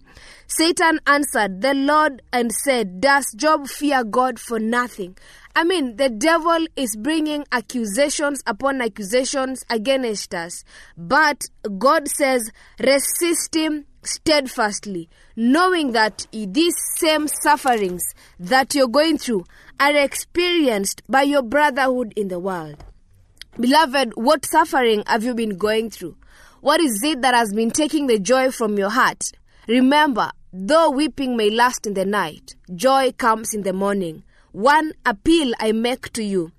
Satan 0.48 1.00
answered 1.09 1.61
the 1.61 1.74
Lord 1.74 2.22
and 2.32 2.52
said, 2.52 3.00
Does 3.00 3.32
Job 3.35 3.66
fear 3.66 4.04
God 4.04 4.38
for 4.38 4.61
nothing? 4.61 5.16
I 5.56 5.64
mean, 5.64 5.96
the 5.96 6.09
devil 6.09 6.66
is 6.76 6.94
bringing 6.94 7.44
accusations 7.50 8.42
upon 8.46 8.80
accusations 8.80 9.64
against 9.68 10.35
us. 10.35 10.62
But 10.96 11.48
God 11.78 12.06
says, 12.09 12.52
resist 12.78 13.56
him 13.56 13.87
steadfastly, 14.02 15.09
knowing 15.35 15.92
that 15.92 16.26
these 16.30 16.76
same 16.96 17.26
sufferings 17.26 18.04
that 18.38 18.74
you're 18.74 18.87
going 18.87 19.18
through 19.18 19.46
are 19.80 19.96
experienced 19.96 21.02
by 21.09 21.22
your 21.22 21.42
brotherhood 21.42 22.12
in 22.16 22.28
the 22.28 22.38
world. 22.38 22.85
Beloved, 23.59 24.12
what 24.14 24.46
suffering 24.46 25.02
have 25.06 25.24
you 25.24 25.35
been 25.35 25.56
going 25.56 25.90
through? 25.90 26.16
What 26.61 26.80
is 26.80 27.02
it 27.02 27.22
that 27.22 27.35
has 27.35 27.52
been 27.52 27.70
taking 27.70 28.06
the 28.06 28.20
joy 28.20 28.50
from 28.50 28.78
your 28.78 28.90
heart? 28.90 29.32
Remember, 29.68 30.30
though 30.52 30.90
weeping 30.90 31.37
may 31.37 31.50
last 31.50 31.87
in 31.87 31.94
the 31.94 32.04
night, 32.04 32.54
joy 32.74 33.12
comes 33.12 33.54
in 33.54 33.62
the 33.62 33.72
morning. 33.72 34.24
One 34.52 34.92
appeal 35.04 35.52
I 35.59 35.72
make 35.72 36.12
to 36.14 36.22
you 36.22 36.52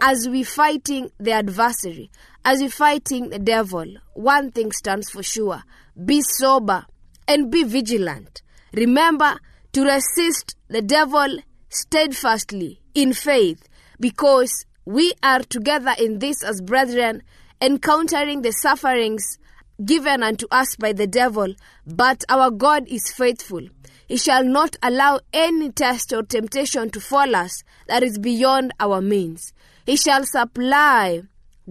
as 0.00 0.28
we 0.28 0.42
fighting 0.42 1.10
the 1.20 1.32
adversary, 1.32 2.10
as 2.44 2.60
we 2.60 2.68
fighting 2.68 3.30
the 3.30 3.38
devil, 3.38 3.86
one 4.14 4.50
thing 4.50 4.72
stands 4.72 5.10
for 5.10 5.22
sure 5.22 5.62
be 6.04 6.22
sober 6.22 6.86
and 7.28 7.50
be 7.50 7.62
vigilant. 7.62 8.42
Remember 8.72 9.38
to 9.72 9.84
resist 9.84 10.56
the 10.68 10.82
devil 10.82 11.38
steadfastly 11.68 12.80
in 12.94 13.12
faith 13.12 13.68
because 14.00 14.64
we 14.84 15.12
are 15.22 15.40
together 15.40 15.94
in 15.98 16.18
this 16.18 16.42
as 16.42 16.60
brethren, 16.60 17.22
encountering 17.60 18.42
the 18.42 18.52
sufferings 18.52 19.38
given 19.84 20.22
unto 20.22 20.46
us 20.50 20.76
by 20.76 20.92
the 20.92 21.06
devil, 21.06 21.54
but 21.86 22.24
our 22.28 22.50
God 22.50 22.86
is 22.88 23.12
faithful. 23.12 23.68
He 24.08 24.16
shall 24.16 24.44
not 24.44 24.76
allow 24.82 25.20
any 25.32 25.70
test 25.70 26.12
or 26.12 26.22
temptation 26.22 26.90
to 26.90 27.00
fall 27.00 27.34
us 27.34 27.62
that 27.88 28.02
is 28.02 28.18
beyond 28.18 28.72
our 28.78 29.00
means. 29.00 29.52
He 29.86 29.96
shall 29.96 30.24
supply 30.24 31.22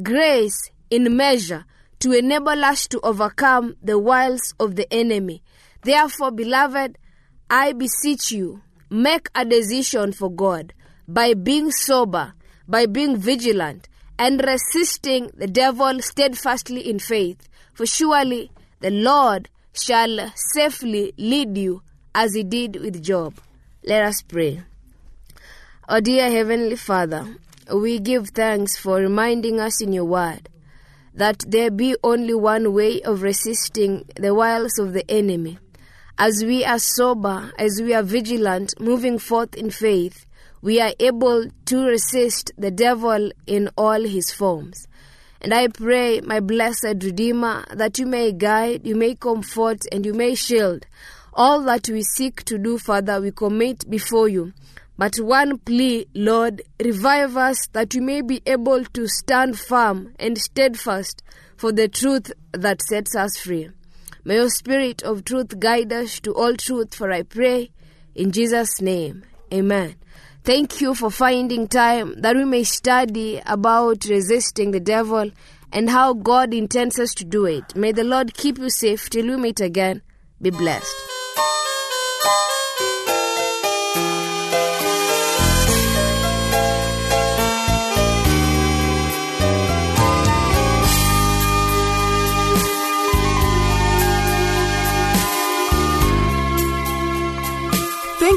grace 0.02 0.71
in 0.89 1.15
measure 1.15 1.65
to 2.00 2.12
enable 2.13 2.65
us 2.65 2.88
to 2.88 3.00
overcome 3.02 3.76
the 3.82 4.00
wiles 4.00 4.54
of 4.60 4.76
the 4.76 4.91
enemy. 4.91 5.43
Therefore, 5.84 6.32
beloved, 6.32 6.97
I 7.50 7.74
beseech 7.74 8.32
you, 8.32 8.62
make 8.89 9.30
a 9.36 9.45
decision 9.45 10.12
for 10.12 10.32
God 10.32 10.74
by 11.08 11.34
being 11.34 11.71
sober, 11.71 12.34
by 12.67 12.86
being 12.86 13.17
vigilant, 13.17 13.88
and 14.17 14.43
resisting 14.43 15.30
the 15.36 15.47
devil 15.47 16.02
steadfastly 16.02 16.89
in 16.89 17.00
faith. 17.00 17.50
For 17.73 17.86
surely 17.86 18.51
the 18.79 18.91
Lord 18.91 19.49
shall 19.73 20.31
safely 20.36 21.13
lead 21.17 21.57
you 21.57 21.81
as 22.13 22.34
he 22.34 22.43
did 22.43 22.75
with 22.81 23.03
Job. 23.03 23.36
Let 23.84 24.03
us 24.03 24.21
pray. 24.21 24.63
O 25.88 25.99
dear 25.99 26.29
Heavenly 26.29 26.75
Father, 26.75 27.36
we 27.73 27.99
give 27.99 28.29
thanks 28.29 28.77
for 28.77 28.97
reminding 28.97 29.60
us 29.60 29.81
in 29.81 29.93
your 29.93 30.05
word 30.05 30.49
that 31.13 31.43
there 31.47 31.71
be 31.71 31.95
only 32.03 32.34
one 32.34 32.73
way 32.73 33.01
of 33.01 33.21
resisting 33.21 34.05
the 34.15 34.34
wiles 34.34 34.79
of 34.79 34.93
the 34.93 35.10
enemy. 35.10 35.57
As 36.17 36.43
we 36.43 36.63
are 36.63 36.79
sober, 36.79 37.51
as 37.57 37.81
we 37.81 37.93
are 37.93 38.03
vigilant, 38.03 38.73
moving 38.79 39.19
forth 39.19 39.55
in 39.55 39.71
faith, 39.71 40.25
we 40.62 40.79
are 40.79 40.93
able 40.99 41.47
to 41.65 41.86
resist 41.86 42.51
the 42.57 42.71
devil 42.71 43.31
in 43.47 43.69
all 43.75 44.01
his 44.03 44.31
forms. 44.31 44.88
And 45.41 45.54
I 45.54 45.67
pray, 45.67 46.21
my 46.21 46.39
blessed 46.39 47.04
Redeemer, 47.04 47.65
that 47.73 47.97
you 47.97 48.06
may 48.06 48.32
guide, 48.32 48.86
you 48.86 48.95
may 48.95 49.15
comfort, 49.15 49.80
and 49.91 50.06
you 50.06 50.13
may 50.13 50.36
shield 50.36 50.86
all 51.34 51.62
that 51.63 51.88
we 51.89 52.04
seek 52.04 52.43
to 52.45 52.58
do, 52.58 52.77
Father, 52.77 53.21
we 53.21 53.32
commit 53.32 53.89
before 53.89 54.27
you. 54.27 54.54
But 54.97 55.15
one 55.17 55.58
plea, 55.60 56.06
Lord, 56.13 56.62
revive 56.84 57.38
us 57.38 57.58
that 57.71 57.93
we 57.95 58.01
may 58.01 58.21
be 58.21 58.41
able 58.45 58.84
to 58.86 59.08
stand 59.08 59.58
firm 59.58 60.13
and 60.19 60.38
steadfast 60.38 61.23
for 61.56 61.71
the 61.71 61.88
truth 61.88 62.32
that 62.51 62.82
sets 62.82 63.15
us 63.15 63.38
free. 63.38 63.69
May 64.23 64.36
your 64.36 64.49
spirit 64.49 65.01
of 65.01 65.25
truth 65.25 65.60
guide 65.60 65.91
us 65.93 66.19
to 66.19 66.34
all 66.34 66.56
truth, 66.56 66.93
for 66.93 67.12
I 67.12 67.23
pray 67.23 67.71
in 68.13 68.32
Jesus' 68.32 68.82
name. 68.82 69.23
Amen. 69.51 69.95
Thank 70.43 70.82
you 70.82 70.95
for 70.95 71.12
finding 71.12 71.67
time 71.67 72.19
that 72.21 72.36
we 72.36 72.45
may 72.45 72.63
study 72.63 73.39
about 73.45 74.06
resisting 74.06 74.71
the 74.71 74.80
devil 74.80 75.30
and 75.71 75.88
how 75.88 76.13
God 76.13 76.51
intends 76.51 76.97
us 76.99 77.13
to 77.15 77.25
do 77.25 77.45
it. 77.45 77.75
May 77.75 77.91
the 77.91 78.04
Lord 78.04 78.34
keep 78.34 78.58
you 78.58 78.71
safe 78.71 79.08
till 79.10 79.27
we 79.27 79.38
meet 79.38 79.60
again. 79.60 80.01
Be 80.41 80.49
blessed. 80.49 80.95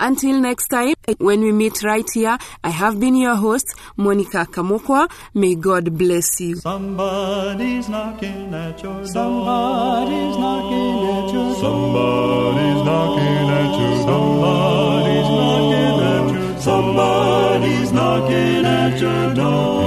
Until 0.00 0.40
next 0.40 0.68
time, 0.68 0.94
when 1.18 1.40
we 1.40 1.52
meet 1.52 1.82
right 1.82 2.06
here, 2.14 2.38
I 2.62 2.70
have 2.70 2.98
been 3.00 3.16
your 3.16 3.36
host, 3.36 3.74
Monica 3.96 4.46
Kamokwa. 4.46 5.10
May 5.34 5.54
God 5.54 5.96
bless 5.96 6.40
you. 6.40 6.56
Somebody's 6.56 7.88
knocking 7.88 8.54
at 8.54 8.82
your 8.82 8.94
door. 8.94 9.06
Somebody's 9.06 10.36
knocking 10.36 10.98
at 11.08 11.32
your 11.32 11.48
door. 11.48 11.60
Somebody's 11.60 12.84
knocking 12.84 13.50
at 13.58 13.80
your 13.80 13.96
Somebody's 14.06 15.28
knocking 15.38 16.00
at 16.00 16.32
your 16.34 16.60
Somebody's 16.60 17.92
knocking 17.92 18.66
at 18.66 19.00
your 19.00 19.34
door. 19.34 19.77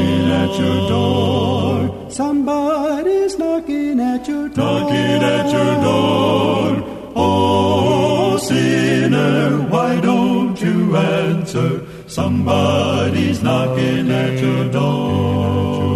Knocking 0.00 0.30
at 0.30 0.58
your 0.58 0.88
door. 0.88 2.10
Somebody's 2.10 3.38
knocking 3.38 4.00
at 4.00 4.26
your 4.26 4.48
door. 4.48 4.80
Knocking 4.80 5.22
at 5.22 5.52
your 5.52 5.74
door. 5.84 6.82
Oh, 7.16 8.38
sinner, 8.38 9.60
why 9.68 10.00
don't 10.00 10.58
you 10.60 10.96
answer? 10.96 11.84
Somebody's 12.06 13.42
knocking 13.42 14.10
at 14.10 14.40
your 14.40 14.72
door. 14.72 15.90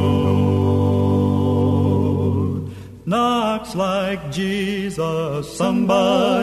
Knocks 3.06 3.74
like 3.74 4.30
Jesus. 4.30 5.56
Somebody's 5.56 6.33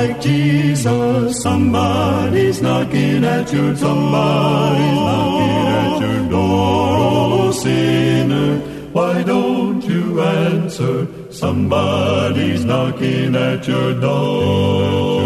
like 0.00 0.20
Jesus. 0.20 1.42
Somebody's 1.42 2.62
knocking 2.62 3.24
at 3.24 3.52
your 3.52 3.72
door. 3.74 3.76
Somebody's 3.76 5.00
knocking 5.08 5.66
at 5.80 6.00
your 6.04 6.20
door. 6.30 6.96
Oh, 7.42 7.50
sinner, 7.52 8.58
why 8.96 9.22
don't 9.22 9.82
you 9.92 10.04
answer? 10.22 10.96
Somebody's 11.30 12.64
knocking 12.64 13.34
at 13.36 13.68
your 13.68 13.90
door. 14.00 15.20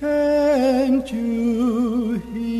Can't 0.00 1.12
you 1.12 2.22
hear? 2.32 2.55